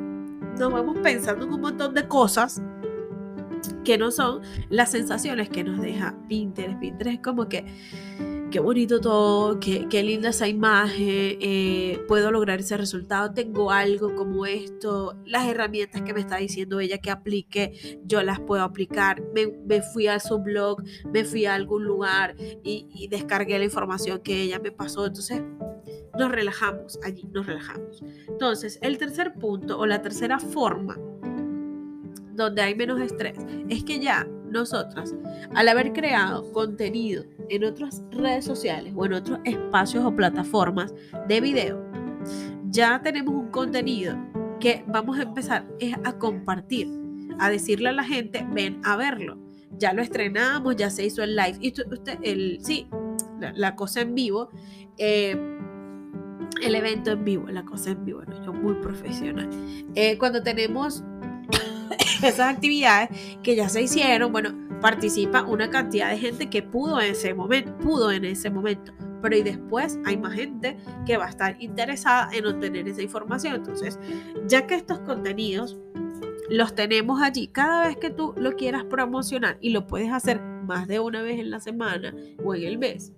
nos 0.57 0.71
vamos 0.71 0.97
pensando 0.99 1.45
en 1.45 1.53
un 1.53 1.61
montón 1.61 1.93
de 1.93 2.07
cosas 2.07 2.61
que 3.83 3.97
no 3.97 4.11
son 4.11 4.41
las 4.69 4.91
sensaciones 4.91 5.49
que 5.49 5.63
nos 5.63 5.81
deja 5.81 6.15
Pinterest. 6.27 6.79
Pinterest 6.79 7.15
es 7.17 7.23
como 7.23 7.47
que, 7.47 7.65
qué 8.51 8.59
bonito 8.59 8.99
todo, 8.99 9.59
qué, 9.59 9.87
qué 9.89 10.03
linda 10.03 10.29
esa 10.29 10.47
imagen, 10.47 11.37
eh, 11.41 12.03
puedo 12.07 12.31
lograr 12.31 12.59
ese 12.59 12.75
resultado, 12.77 13.33
tengo 13.33 13.71
algo 13.71 14.15
como 14.15 14.45
esto, 14.45 15.15
las 15.25 15.47
herramientas 15.47 16.01
que 16.01 16.13
me 16.13 16.19
está 16.19 16.37
diciendo 16.37 16.79
ella 16.79 16.97
que 16.97 17.11
aplique, 17.11 17.99
yo 18.05 18.21
las 18.23 18.39
puedo 18.39 18.63
aplicar. 18.63 19.23
Me, 19.33 19.81
fui 19.81 20.07
a 20.07 20.19
su 20.19 20.39
blog, 20.39 20.83
me 21.11 21.23
fui 21.23 21.45
a 21.45 21.55
algún 21.55 21.85
lugar 21.85 22.35
y, 22.63 22.87
y 22.89 23.07
descargué 23.07 23.57
la 23.57 23.65
información 23.65 24.19
que 24.19 24.41
ella 24.41 24.59
me 24.59 24.71
pasó. 24.71 25.05
Entonces, 25.05 25.41
nos 26.17 26.31
relajamos 26.31 26.99
allí, 27.03 27.27
nos 27.31 27.45
relajamos. 27.45 28.03
Entonces, 28.27 28.79
el 28.81 28.97
tercer 28.97 29.33
punto 29.35 29.79
o 29.79 29.85
la 29.85 30.01
tercera 30.01 30.39
forma 30.39 30.97
donde 32.33 32.61
hay 32.61 32.75
menos 32.75 33.01
estrés 33.01 33.37
es 33.67 33.83
que 33.83 33.99
ya 33.99 34.27
nosotras, 34.49 35.13
al 35.55 35.67
haber 35.67 35.91
creado 35.91 36.51
contenido 36.53 37.23
en 37.49 37.63
otras 37.63 38.03
redes 38.11 38.45
sociales 38.45 38.93
o 38.95 39.05
en 39.05 39.13
otros 39.13 39.39
espacios 39.43 40.05
o 40.05 40.15
plataformas 40.15 40.93
de 41.27 41.41
video, 41.41 41.83
ya 42.69 43.01
tenemos 43.01 43.33
un 43.33 43.49
contenido 43.49 44.15
que 44.59 44.83
vamos 44.87 45.17
a 45.17 45.23
empezar 45.23 45.67
es 45.79 45.95
a 46.03 46.17
compartir, 46.17 46.87
a 47.39 47.49
decirle 47.49 47.89
a 47.89 47.93
la 47.93 48.03
gente, 48.03 48.45
ven 48.51 48.79
a 48.83 48.95
verlo. 48.95 49.37
Ya 49.77 49.93
lo 49.93 50.01
estrenamos, 50.01 50.75
ya 50.75 50.89
se 50.89 51.05
hizo 51.05 51.23
el 51.23 51.35
live. 51.35 51.57
Y 51.59 51.69
usted, 51.69 52.17
el, 52.23 52.59
sí, 52.61 52.87
la, 53.39 53.75
cosa 53.75 54.01
en 54.01 54.15
vivo. 54.15 54.49
Eh, 54.97 55.35
el 56.61 56.75
evento 56.75 57.11
en 57.11 57.23
vivo, 57.23 57.47
la 57.47 57.63
cosa 57.63 57.91
en 57.91 58.05
vivo, 58.05 58.21
yo 58.45 58.53
muy 58.53 58.75
profesional. 58.75 59.49
Eh, 59.95 60.17
cuando 60.17 60.41
tenemos 60.43 61.03
esas 62.23 62.55
actividades 62.55 63.09
que 63.43 63.55
ya 63.55 63.69
se 63.69 63.81
hicieron, 63.81 64.31
bueno, 64.31 64.53
participa 64.81 65.43
una 65.43 65.69
cantidad 65.69 66.09
de 66.09 66.17
gente 66.17 66.49
que 66.49 66.61
pudo 66.63 66.99
en 67.01 67.11
ese 67.11 67.33
momento, 67.33 67.75
pudo 67.77 68.11
en 68.11 68.25
ese 68.25 68.49
momento, 68.49 68.93
pero 69.21 69.35
y 69.35 69.43
después 69.43 69.99
hay 70.05 70.17
más 70.17 70.33
gente 70.33 70.77
que 71.05 71.17
va 71.17 71.25
a 71.25 71.29
estar 71.29 71.55
interesada 71.59 72.29
en 72.33 72.45
obtener 72.45 72.87
esa 72.87 73.01
información. 73.01 73.55
Entonces, 73.55 73.99
ya 74.47 74.67
que 74.67 74.75
estos 74.75 74.99
contenidos 74.99 75.77
los 76.49 76.75
tenemos 76.75 77.21
allí, 77.21 77.47
cada 77.47 77.87
vez 77.87 77.97
que 77.97 78.09
tú 78.09 78.33
lo 78.37 78.55
quieras 78.55 78.85
promocionar 78.85 79.57
y 79.59 79.71
lo 79.71 79.87
puedes 79.87 80.11
hacer 80.11 80.41
más 80.41 80.87
de 80.87 80.99
una 80.99 81.21
vez 81.21 81.39
en 81.39 81.49
la 81.49 81.59
semana 81.59 82.13
o 82.43 82.55
en 82.55 82.63
el 82.63 82.77
mes, 82.77 83.13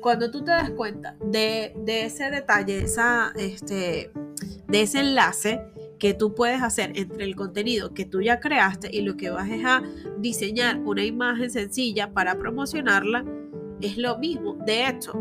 cuando 0.00 0.30
tú 0.30 0.44
te 0.44 0.50
das 0.50 0.70
cuenta 0.70 1.16
de, 1.20 1.74
ese 1.86 2.30
detalle, 2.30 2.76
de, 2.76 2.84
esa, 2.84 3.32
este, 3.36 4.10
de 4.68 4.82
ese 4.82 5.00
enlace 5.00 5.60
que 5.98 6.12
tú 6.14 6.34
puedes 6.34 6.62
hacer 6.62 6.92
entre 6.96 7.24
el 7.24 7.34
contenido 7.34 7.94
que 7.94 8.04
tú 8.04 8.20
ya 8.20 8.40
creaste 8.40 8.90
y 8.92 9.02
lo 9.02 9.16
que 9.16 9.30
vas 9.30 9.48
a 9.64 9.82
diseñar 10.18 10.78
una 10.80 11.04
imagen 11.04 11.50
sencilla 11.50 12.12
para 12.12 12.36
promocionarla, 12.38 13.24
es 13.80 13.96
lo 13.96 14.18
mismo. 14.18 14.54
De 14.66 14.86
hecho, 14.86 15.12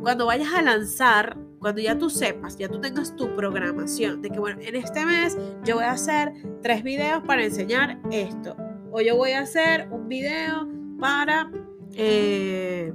cuando 0.00 0.26
vayas 0.26 0.52
a 0.54 0.62
lanzar, 0.62 1.36
cuando 1.58 1.80
ya 1.80 1.98
tú 1.98 2.08
sepas, 2.10 2.56
ya 2.56 2.68
tú 2.68 2.80
tengas 2.80 3.16
tu 3.16 3.34
programación 3.34 4.22
de 4.22 4.30
que, 4.30 4.38
bueno, 4.38 4.60
en 4.62 4.76
este 4.76 5.04
mes 5.04 5.36
yo 5.64 5.76
voy 5.76 5.84
a 5.84 5.92
hacer 5.92 6.32
tres 6.62 6.82
videos 6.82 7.22
para 7.24 7.44
enseñar 7.44 8.00
esto, 8.10 8.56
o 8.92 9.00
yo 9.00 9.16
voy 9.16 9.32
a 9.32 9.40
hacer 9.40 9.88
un 9.90 10.08
video 10.08 10.68
para... 11.00 11.50
Eh, 11.94 12.92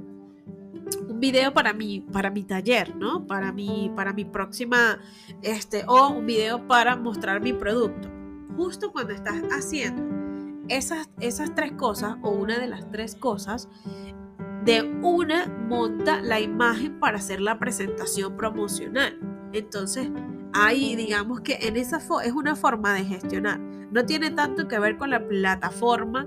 un 1.14 1.20
video 1.20 1.54
para 1.54 1.72
mi, 1.72 2.00
para 2.00 2.28
mi 2.30 2.42
taller, 2.42 2.96
¿no? 2.96 3.24
Para 3.24 3.52
mi, 3.52 3.90
para 3.94 4.12
mi 4.12 4.24
próxima, 4.24 4.98
este, 5.42 5.84
o 5.86 6.08
un 6.08 6.26
video 6.26 6.66
para 6.66 6.96
mostrar 6.96 7.40
mi 7.40 7.52
producto. 7.52 8.10
Justo 8.56 8.90
cuando 8.90 9.12
estás 9.12 9.40
haciendo 9.52 10.02
esas, 10.68 11.08
esas 11.20 11.54
tres 11.54 11.72
cosas, 11.72 12.16
o 12.22 12.30
una 12.30 12.58
de 12.58 12.66
las 12.66 12.90
tres 12.90 13.14
cosas, 13.14 13.68
de 14.64 14.82
una 14.82 15.46
monta 15.46 16.20
la 16.20 16.40
imagen 16.40 16.98
para 16.98 17.18
hacer 17.18 17.40
la 17.40 17.60
presentación 17.60 18.36
promocional. 18.36 19.16
Entonces, 19.52 20.10
ahí 20.54 20.96
digamos 20.96 21.40
que 21.40 21.58
en 21.60 21.76
esa 21.76 21.98
es 21.98 22.32
una 22.32 22.56
forma 22.56 22.94
de 22.94 23.04
gestionar. 23.04 23.58
No 23.58 24.06
tiene 24.06 24.30
tanto 24.30 24.66
que 24.66 24.78
ver 24.78 24.96
con 24.96 25.10
la 25.10 25.26
plataforma 25.26 26.26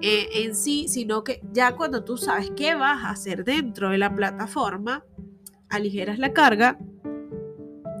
eh, 0.00 0.28
en 0.32 0.54
sí, 0.54 0.86
sino 0.88 1.24
que 1.24 1.40
ya 1.52 1.74
cuando 1.76 2.04
tú 2.04 2.16
sabes 2.16 2.50
qué 2.56 2.74
vas 2.74 3.04
a 3.04 3.10
hacer 3.10 3.44
dentro 3.44 3.90
de 3.90 3.98
la 3.98 4.14
plataforma, 4.14 5.04
aligeras 5.68 6.18
la 6.18 6.32
carga 6.32 6.78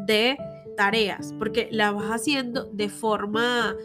de 0.06 0.38
tareas, 0.76 1.34
porque 1.38 1.68
la 1.70 1.92
vas 1.92 2.10
haciendo 2.10 2.64
de 2.72 2.88
forma 2.88 3.76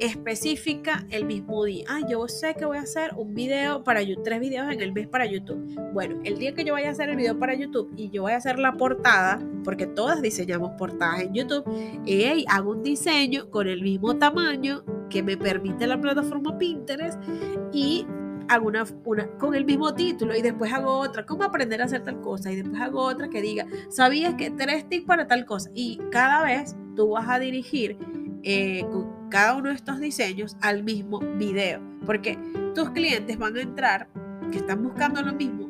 específica 0.00 1.06
el 1.10 1.24
mismo 1.24 1.64
día. 1.64 1.84
Ah, 1.88 2.00
yo 2.08 2.26
sé 2.28 2.54
que 2.54 2.64
voy 2.64 2.78
a 2.78 2.82
hacer 2.82 3.12
un 3.16 3.34
video 3.34 3.84
para 3.84 4.02
YouTube, 4.02 4.24
tres 4.24 4.40
videos 4.40 4.72
en 4.72 4.80
el 4.80 4.92
mes 4.92 5.08
para 5.08 5.26
YouTube. 5.26 5.58
Bueno, 5.92 6.20
el 6.24 6.38
día 6.38 6.54
que 6.54 6.64
yo 6.64 6.74
vaya 6.74 6.88
a 6.88 6.92
hacer 6.92 7.08
el 7.08 7.16
video 7.16 7.38
para 7.38 7.54
YouTube 7.54 7.92
y 7.96 8.10
yo 8.10 8.22
voy 8.22 8.32
a 8.32 8.36
hacer 8.36 8.58
la 8.58 8.76
portada, 8.76 9.40
porque 9.64 9.86
todas 9.86 10.22
diseñamos 10.22 10.72
portadas 10.78 11.20
en 11.20 11.34
YouTube, 11.34 11.64
y 12.04 12.44
hago 12.48 12.70
un 12.72 12.82
diseño 12.82 13.50
con 13.50 13.68
el 13.68 13.82
mismo 13.82 14.16
tamaño 14.16 14.84
que 15.08 15.22
me 15.22 15.36
permite 15.36 15.86
la 15.86 16.00
plataforma 16.00 16.58
Pinterest 16.58 17.18
y 17.72 18.06
hago 18.48 18.66
una, 18.66 18.84
una 19.04 19.28
con 19.38 19.54
el 19.54 19.64
mismo 19.64 19.94
título 19.94 20.36
y 20.36 20.42
después 20.42 20.72
hago 20.72 20.98
otra, 20.98 21.26
cómo 21.26 21.44
aprender 21.44 21.82
a 21.82 21.84
hacer 21.84 22.02
tal 22.04 22.20
cosa 22.20 22.50
y 22.50 22.56
después 22.56 22.80
hago 22.80 23.02
otra 23.02 23.28
que 23.28 23.42
diga, 23.42 23.66
sabías 23.90 24.34
que 24.34 24.50
tres 24.50 24.88
tips 24.88 25.04
para 25.04 25.26
tal 25.26 25.44
cosa 25.44 25.70
y 25.74 26.00
cada 26.10 26.42
vez 26.44 26.76
tú 26.96 27.10
vas 27.10 27.28
a 27.28 27.38
dirigir 27.38 27.96
eh, 28.42 28.84
con 28.90 29.28
cada 29.30 29.56
uno 29.56 29.68
de 29.68 29.74
estos 29.74 30.00
diseños 30.00 30.56
al 30.60 30.82
mismo 30.82 31.20
video, 31.20 31.80
porque 32.06 32.38
tus 32.74 32.90
clientes 32.90 33.38
van 33.38 33.56
a 33.56 33.60
entrar, 33.60 34.08
que 34.50 34.58
están 34.58 34.82
buscando 34.82 35.22
lo 35.22 35.32
mismo, 35.34 35.68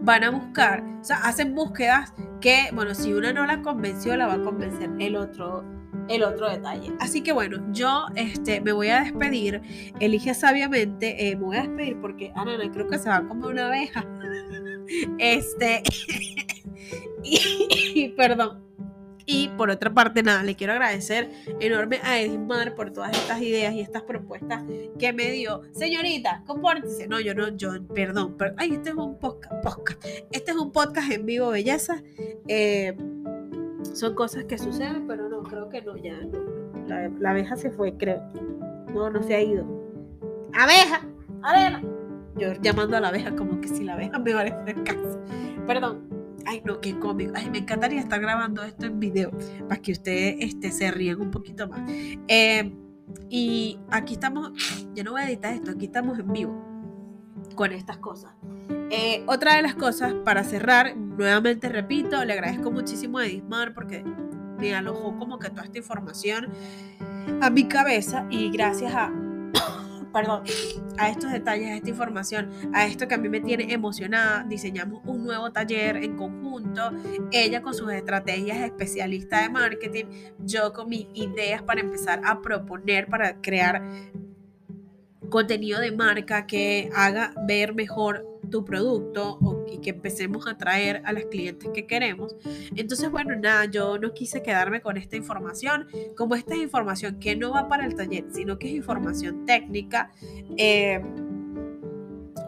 van 0.00 0.24
a 0.24 0.30
buscar, 0.30 0.82
o 1.00 1.04
sea, 1.04 1.18
hacen 1.18 1.54
búsquedas 1.54 2.14
que, 2.40 2.70
bueno, 2.72 2.94
si 2.94 3.12
una 3.12 3.32
no 3.32 3.44
la 3.44 3.60
convenció, 3.62 4.16
la 4.16 4.26
va 4.26 4.34
a 4.34 4.42
convencer 4.42 4.90
el 4.98 5.16
otro 5.16 5.64
el 6.08 6.22
otro 6.22 6.48
detalle. 6.48 6.92
Así 7.00 7.22
que 7.22 7.32
bueno, 7.32 7.64
yo 7.72 8.06
este, 8.16 8.60
me 8.60 8.72
voy 8.72 8.88
a 8.88 9.00
despedir. 9.02 9.62
Elige 10.00 10.34
sabiamente. 10.34 11.28
Eh, 11.28 11.36
me 11.36 11.44
voy 11.44 11.56
a 11.56 11.62
despedir 11.62 12.00
porque 12.00 12.32
Ana 12.34 12.58
creo 12.72 12.88
que 12.88 12.98
se 12.98 13.08
va 13.08 13.26
como 13.26 13.48
una 13.48 13.66
abeja. 13.68 14.06
Este. 15.18 15.82
y, 17.22 18.08
perdón. 18.16 18.64
Y 19.26 19.48
por 19.48 19.68
otra 19.68 19.92
parte, 19.92 20.22
nada, 20.22 20.42
le 20.42 20.54
quiero 20.54 20.72
agradecer 20.72 21.30
enorme 21.60 22.00
a 22.02 22.18
Edmar 22.18 22.74
por 22.74 22.90
todas 22.94 23.14
estas 23.14 23.42
ideas 23.42 23.74
y 23.74 23.82
estas 23.82 24.02
propuestas 24.04 24.64
que 24.98 25.12
me 25.12 25.30
dio. 25.30 25.60
Señorita, 25.72 26.42
compórtese. 26.46 27.06
No, 27.06 27.20
yo 27.20 27.34
no, 27.34 27.54
yo, 27.54 27.86
perdón, 27.94 28.38
ay, 28.56 28.72
este 28.72 28.88
es 28.88 28.96
un 28.96 29.18
podcast, 29.18 29.62
podcast. 29.62 30.02
Este 30.32 30.52
es 30.52 30.56
un 30.56 30.72
podcast 30.72 31.12
en 31.12 31.26
vivo, 31.26 31.50
belleza. 31.50 32.02
Eh, 32.46 32.96
son 33.92 34.14
cosas 34.14 34.44
que 34.44 34.56
suceden, 34.56 35.06
pero 35.06 35.27
creo 35.48 35.68
que 35.68 35.82
no, 35.82 35.96
ya 35.96 36.18
La, 36.86 37.30
abeja 37.30 37.56
se 37.56 37.70
fue, 37.70 37.96
creo. 37.96 38.22
No, 38.92 39.10
no 39.10 39.22
se 39.22 39.34
ha 39.34 39.42
ido. 39.42 39.66
¡Abeja! 40.54 41.06
¡Abeja! 41.42 41.82
Yo 42.36 42.52
llamando 42.60 42.96
a 42.96 43.00
la 43.00 43.08
abeja 43.08 43.34
como 43.34 43.60
que 43.60 43.68
si 43.68 43.84
la 43.84 43.94
abeja 43.94 44.18
me 44.18 44.32
va 44.32 44.42
a 44.42 44.84
casa. 44.84 45.18
Perdón. 45.66 46.08
Ay, 46.46 46.62
no, 46.64 46.80
qué 46.80 46.98
cómico. 46.98 47.32
Ay, 47.34 47.50
me 47.50 47.58
encantaría 47.58 48.00
estar 48.00 48.20
grabando 48.20 48.62
esto 48.62 48.86
en 48.86 48.98
video 49.00 49.30
para 49.68 49.82
que 49.82 49.92
ustedes 49.92 50.36
este, 50.38 50.70
se 50.70 50.90
ríen 50.90 51.20
un 51.20 51.30
poquito 51.30 51.68
más. 51.68 51.80
Eh, 52.28 52.72
y 53.28 53.78
aquí 53.90 54.14
estamos, 54.14 54.52
yo 54.94 55.04
no 55.04 55.12
voy 55.12 55.22
a 55.22 55.28
editar 55.28 55.52
esto, 55.52 55.70
aquí 55.70 55.86
estamos 55.86 56.18
en 56.18 56.32
vivo 56.32 56.64
con 57.54 57.72
estas 57.72 57.98
cosas. 57.98 58.32
Eh, 58.90 59.22
otra 59.26 59.56
de 59.56 59.62
las 59.62 59.74
cosas, 59.74 60.14
para 60.24 60.44
cerrar, 60.44 60.96
nuevamente 60.96 61.68
repito, 61.68 62.24
le 62.24 62.32
agradezco 62.32 62.70
muchísimo 62.70 63.18
a 63.18 63.26
Edismar 63.26 63.74
porque 63.74 64.04
me 64.58 64.74
alojó 64.74 65.16
como 65.18 65.38
que 65.38 65.50
toda 65.50 65.64
esta 65.64 65.78
información 65.78 66.48
a 67.40 67.50
mi 67.50 67.68
cabeza 67.68 68.26
y 68.30 68.50
gracias 68.50 68.92
a, 68.94 69.12
perdón, 70.12 70.42
a 70.98 71.08
estos 71.08 71.32
detalles, 71.32 71.68
a 71.68 71.76
esta 71.76 71.90
información, 71.90 72.50
a 72.72 72.86
esto 72.86 73.06
que 73.06 73.14
a 73.14 73.18
mí 73.18 73.28
me 73.28 73.40
tiene 73.40 73.72
emocionada, 73.72 74.44
diseñamos 74.44 75.02
un 75.04 75.24
nuevo 75.24 75.50
taller 75.52 75.96
en 75.98 76.16
conjunto, 76.16 76.90
ella 77.32 77.62
con 77.62 77.74
sus 77.74 77.90
estrategias 77.92 78.58
especialistas 78.58 79.42
de 79.42 79.48
marketing, 79.48 80.04
yo 80.40 80.72
con 80.72 80.88
mis 80.88 81.06
ideas 81.14 81.62
para 81.62 81.80
empezar 81.80 82.20
a 82.24 82.40
proponer, 82.40 83.06
para 83.06 83.40
crear 83.40 83.82
contenido 85.30 85.80
de 85.80 85.92
marca 85.92 86.46
que 86.46 86.90
haga 86.94 87.34
ver 87.46 87.74
mejor 87.74 88.37
tu 88.50 88.64
producto 88.64 89.38
y 89.70 89.78
que 89.78 89.90
empecemos 89.90 90.46
a 90.46 90.52
atraer 90.52 91.02
a 91.04 91.12
las 91.12 91.24
clientes 91.26 91.68
que 91.72 91.86
queremos. 91.86 92.36
Entonces, 92.74 93.10
bueno, 93.10 93.36
nada, 93.36 93.66
yo 93.66 93.98
no 93.98 94.12
quise 94.14 94.42
quedarme 94.42 94.80
con 94.80 94.96
esta 94.96 95.16
información. 95.16 95.86
Como 96.16 96.34
esta 96.34 96.54
es 96.54 96.60
información 96.60 97.18
que 97.18 97.36
no 97.36 97.52
va 97.52 97.68
para 97.68 97.86
el 97.86 97.94
taller, 97.94 98.26
sino 98.30 98.58
que 98.58 98.68
es 98.68 98.74
información 98.74 99.44
técnica, 99.46 100.10
eh, 100.56 101.02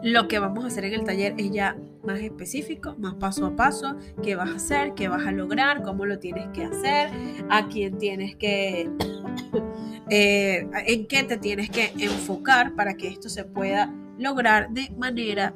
lo 0.03 0.27
que 0.27 0.39
vamos 0.39 0.63
a 0.63 0.67
hacer 0.67 0.85
en 0.85 0.93
el 0.93 1.03
taller 1.03 1.35
es 1.37 1.51
ya 1.51 1.77
más 2.03 2.19
específico, 2.19 2.95
más 2.97 3.15
paso 3.15 3.45
a 3.45 3.55
paso, 3.55 3.95
qué 4.23 4.35
vas 4.35 4.49
a 4.49 4.55
hacer, 4.55 4.93
qué 4.95 5.07
vas 5.07 5.25
a 5.25 5.31
lograr, 5.31 5.83
cómo 5.83 6.05
lo 6.05 6.17
tienes 6.17 6.47
que 6.53 6.63
hacer, 6.63 7.09
a 7.49 7.67
quién 7.67 7.97
tienes 7.97 8.35
que, 8.35 8.89
eh, 10.09 10.67
en 10.87 11.07
qué 11.07 11.23
te 11.23 11.37
tienes 11.37 11.69
que 11.69 11.93
enfocar 11.99 12.75
para 12.75 12.95
que 12.95 13.07
esto 13.07 13.29
se 13.29 13.43
pueda 13.43 13.93
lograr 14.21 14.69
de 14.69 14.89
manera 14.97 15.53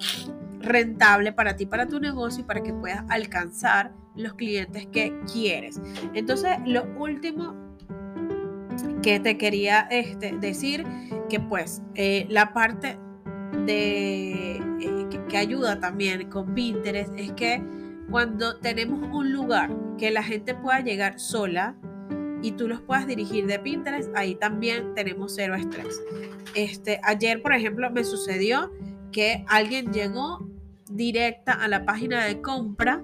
rentable 0.60 1.32
para 1.32 1.56
ti, 1.56 1.66
para 1.66 1.88
tu 1.88 2.00
negocio 2.00 2.42
y 2.42 2.46
para 2.46 2.62
que 2.62 2.74
puedas 2.74 3.04
alcanzar 3.10 3.94
los 4.16 4.34
clientes 4.34 4.88
que 4.88 5.18
quieres. 5.32 5.80
Entonces, 6.14 6.58
lo 6.66 6.84
último 6.98 7.56
que 9.02 9.20
te 9.20 9.38
quería 9.38 9.88
este, 9.92 10.36
decir, 10.38 10.84
que 11.30 11.40
pues 11.40 11.82
eh, 11.94 12.26
la 12.30 12.54
parte 12.54 12.98
de, 13.66 14.58
eh, 14.58 15.08
que, 15.30 15.38
ayuda 15.38 15.80
también 15.80 16.30
con 16.30 16.54
Pinterest 16.54 17.14
es 17.16 17.32
que 17.34 17.62
cuando 18.10 18.58
tenemos 18.58 19.08
un 19.12 19.32
lugar 19.32 19.72
que 19.98 20.12
la 20.12 20.24
gente 20.24 20.56
pueda 20.56 20.80
llegar 20.80 21.20
sola, 21.20 21.76
y 22.42 22.52
tú 22.52 22.68
los 22.68 22.82
puedas 22.82 23.08
dirigir 23.08 23.48
de 23.48 23.60
Pinterest, 23.60 24.10
ahí 24.16 24.36
también 24.36 24.94
tenemos 24.94 25.34
cero 25.36 25.56
estrés. 25.56 26.02
Este, 26.54 27.00
ayer, 27.04 27.42
por 27.42 27.54
ejemplo, 27.54 27.90
me 27.92 28.04
sucedió 28.04 28.72
que 29.12 29.46
alguien 29.48 29.92
llegó 29.92 30.48
directa 30.90 31.54
a 31.54 31.68
la 31.68 31.86
página 31.86 32.26
de 32.26 32.42
compra 32.42 33.04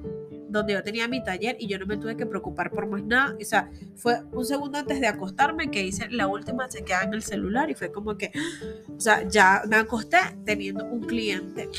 donde 0.52 0.74
yo 0.74 0.84
tenía 0.84 1.08
mi 1.08 1.24
taller 1.24 1.56
y 1.60 1.68
yo 1.68 1.80
no 1.80 1.86
me 1.86 1.98
tuve 1.98 2.18
que 2.18 2.26
preocupar 2.26 2.72
por 2.72 2.86
más 2.88 3.04
nada. 3.04 3.36
O 3.40 3.46
sea, 3.46 3.70
fue 3.96 4.22
un 4.34 4.46
segundo 4.46 4.78
antes 4.78 5.00
de 5.00 5.08
acostarme 5.08 5.72
que 5.72 5.82
hice 5.84 6.10
la 6.10 6.28
última 6.28 6.68
chequeada 6.68 7.06
en 7.06 7.14
el 7.14 7.24
celular 7.24 7.70
y 7.70 7.74
fue 7.74 7.92
como 7.92 8.18
que, 8.18 8.32
o 8.90 9.00
sea, 9.00 9.28
ya 9.28 9.64
me 9.68 9.78
acosté 9.78 10.18
teniendo 10.44 10.86
un 10.86 11.02
cliente. 11.02 11.70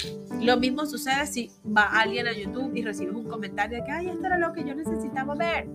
Lo 0.40 0.56
mismo 0.56 0.86
sucede 0.86 1.26
si 1.26 1.50
va 1.64 2.00
alguien 2.00 2.26
a 2.26 2.32
YouTube 2.32 2.74
y 2.74 2.82
recibes 2.82 3.14
un 3.14 3.28
comentario 3.28 3.78
de 3.78 3.84
que, 3.84 3.92
ay, 3.92 4.08
esto 4.08 4.26
era 4.26 4.38
lo 4.38 4.52
que 4.54 4.64
yo 4.64 4.74
necesitaba 4.74 5.34
ver. 5.34 5.68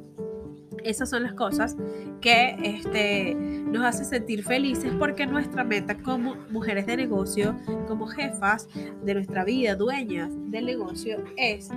Esas 0.83 1.09
son 1.09 1.23
las 1.23 1.33
cosas 1.33 1.75
que 2.21 2.57
este, 2.61 3.35
nos 3.35 3.85
hace 3.85 4.05
sentir 4.05 4.43
felices 4.43 4.91
porque 4.97 5.25
nuestra 5.25 5.63
meta 5.63 5.97
como 5.97 6.35
mujeres 6.49 6.85
de 6.85 6.97
negocio, 6.97 7.55
como 7.87 8.07
jefas 8.07 8.67
de 9.03 9.13
nuestra 9.13 9.43
vida, 9.43 9.75
dueñas 9.75 10.31
del 10.49 10.65
negocio, 10.65 11.23
es 11.35 11.69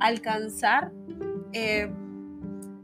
alcanzar, 0.00 0.92
eh, 1.52 1.90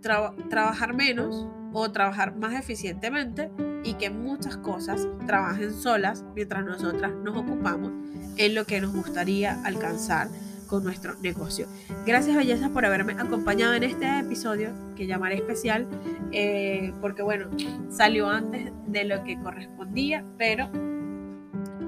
trabajar 0.01 0.95
menos 0.95 1.47
o 1.73 1.91
trabajar 1.91 2.37
más 2.37 2.55
eficientemente 2.55 3.51
y 3.85 3.95
que 3.95 4.11
muchas 4.11 4.57
cosas 4.57 5.07
trabajen 5.27 5.73
solas 5.73 6.25
mientras 6.35 6.65
nosotras 6.65 7.13
nos 7.25 7.37
ocupamos 7.37 7.93
en 8.37 8.55
lo 8.55 8.65
que 8.65 8.81
nos 8.81 8.95
gustaría 8.95 9.63
alcanzar 9.65 10.29
con 10.71 10.85
nuestro 10.85 11.17
negocio. 11.17 11.67
Gracias 12.07 12.37
bellezas 12.37 12.71
por 12.71 12.87
haberme 12.87 13.15
acompañado 13.15 13.75
en 13.75 13.83
este 13.83 14.21
episodio 14.21 14.71
que 14.95 15.09
llamaré 15.09 15.35
especial 15.35 15.89
eh, 16.31 16.93
porque 17.01 17.23
bueno, 17.23 17.51
salió 17.91 18.29
antes 18.29 18.71
de 18.87 19.05
lo 19.05 19.25
que 19.25 19.37
correspondía, 19.41 20.25
pero 20.39 20.71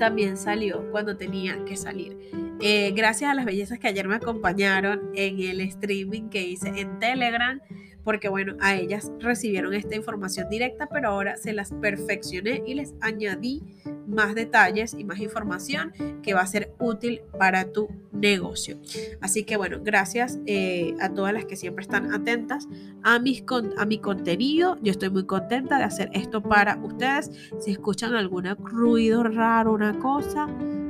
también 0.01 0.37
salió 0.37 0.91
cuando 0.91 1.17
tenía 1.17 1.65
que 1.65 1.77
salir. 1.77 2.19
Eh, 2.61 2.93
gracias 2.93 3.31
a 3.31 3.35
las 3.35 3.45
bellezas 3.45 3.79
que 3.79 3.87
ayer 3.87 4.09
me 4.09 4.17
acompañaron 4.17 5.11
en 5.15 5.39
el 5.41 5.61
streaming 5.61 6.29
que 6.29 6.43
hice 6.43 6.69
en 6.81 6.99
Telegram, 6.99 7.61
porque 8.05 8.29
bueno, 8.29 8.57
a 8.61 8.75
ellas 8.75 9.11
recibieron 9.21 9.75
esta 9.75 9.97
información 9.97 10.49
directa, 10.49 10.89
pero 10.89 11.09
ahora 11.09 11.37
se 11.37 11.53
las 11.53 11.73
perfeccioné 11.73 12.63
y 12.67 12.75
les 12.75 12.95
añadí 13.01 13.63
más 14.07 14.35
detalles 14.35 14.95
y 14.95 15.05
más 15.05 15.21
información 15.21 15.93
que 16.23 16.35
va 16.35 16.41
a 16.41 16.47
ser 16.47 16.73
útil 16.79 17.23
para 17.39 17.73
tu 17.73 17.89
negocio. 18.13 18.79
Así 19.21 19.45
que 19.45 19.57
bueno, 19.57 19.79
gracias 19.83 20.39
eh, 20.47 20.95
a 21.01 21.11
todas 21.11 21.33
las 21.33 21.45
que 21.45 21.57
siempre 21.57 21.83
están 21.83 22.13
atentas 22.13 22.69
a, 23.03 23.19
mis 23.19 23.45
a 23.77 23.87
mi 23.87 23.99
contenido. 23.99 24.79
Yo 24.83 24.93
estoy 24.93 25.11
muy 25.11 25.27
contenta 25.27 25.79
de 25.79 25.85
hacer 25.85 26.11
esto 26.13 26.43
para 26.43 26.77
ustedes. 26.77 27.31
Si 27.61 27.73
escuchan 27.73 28.15
algún 28.15 28.45
ruido 28.57 29.23
raro, 29.23 29.73
una 29.73 29.99
cosa, 29.99 30.49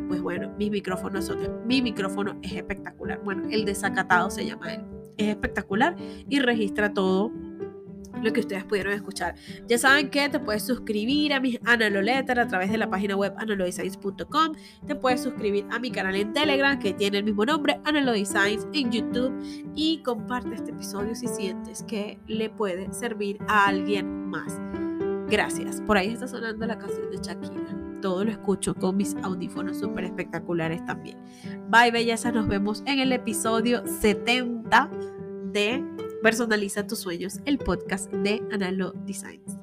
pues 0.09 0.21
bueno, 0.21 0.53
mi 0.59 0.71
micrófono 0.71 1.19
es 1.19 1.31
Mi 1.67 1.83
micrófono 1.83 2.39
es 2.43 2.53
espectacular. 2.53 3.21
Bueno, 3.25 3.45
el 3.51 3.65
desacatado 3.65 4.31
se 4.31 4.45
llama 4.45 4.75
él. 4.75 5.02
Es 5.17 5.29
espectacular 5.29 5.97
y 6.29 6.39
registra 6.41 6.93
todo 6.93 7.33
lo 8.23 8.33
que 8.33 8.41
ustedes 8.41 8.65
pudieron 8.65 8.93
escuchar. 8.93 9.35
Ya 9.67 9.79
saben 9.79 10.11
que 10.11 10.29
te 10.29 10.39
puedes 10.39 10.65
suscribir 10.65 11.33
a 11.33 11.41
mis 11.41 11.59
Analoletter 11.65 12.39
a 12.39 12.47
través 12.47 12.71
de 12.71 12.79
la 12.79 12.89
página 12.89 13.17
web 13.17 13.35
analodisigns.com. 13.37 14.55
Te 14.87 14.95
puedes 14.95 15.23
suscribir 15.23 15.67
a 15.71 15.79
mi 15.79 15.91
canal 15.91 16.15
en 16.15 16.33
Telegram 16.33 16.79
que 16.79 16.93
tiene 16.93 17.19
el 17.19 17.25
mismo 17.25 17.45
nombre, 17.45 17.81
Analodisigns, 17.85 18.67
en 18.73 18.91
YouTube. 18.91 19.33
Y 19.75 20.03
comparte 20.03 20.55
este 20.55 20.71
episodio 20.71 21.15
si 21.15 21.29
sientes 21.29 21.83
que 21.85 22.19
le 22.27 22.51
puede 22.51 22.93
servir 22.93 23.39
a 23.49 23.67
alguien 23.67 24.29
más. 24.29 24.61
Gracias. 25.29 25.81
Por 25.81 25.97
ahí 25.97 26.09
está 26.13 26.29
sonando 26.29 26.67
la 26.67 26.79
canción 26.79 27.11
de 27.11 27.17
Shakira 27.17 27.82
todo 28.03 28.25
lo 28.25 28.31
escucho 28.31 28.75
con 28.75 28.99
mis 28.99 29.15
audífonos 29.23 29.79
súper 29.79 30.05
espectaculares 30.05 30.85
también. 30.85 31.17
Bye, 31.71 31.91
belleza. 31.91 32.31
Nos 32.31 32.47
vemos 32.47 32.83
en 32.85 32.99
el 32.99 33.13
episodio 33.13 33.83
70 33.87 34.91
de 35.53 35.83
Personaliza 36.23 36.87
tus 36.87 36.99
sueños, 36.99 37.41
el 37.47 37.59
podcast 37.59 38.13
de 38.13 38.43
Analo 38.53 38.93
Designs. 39.07 39.59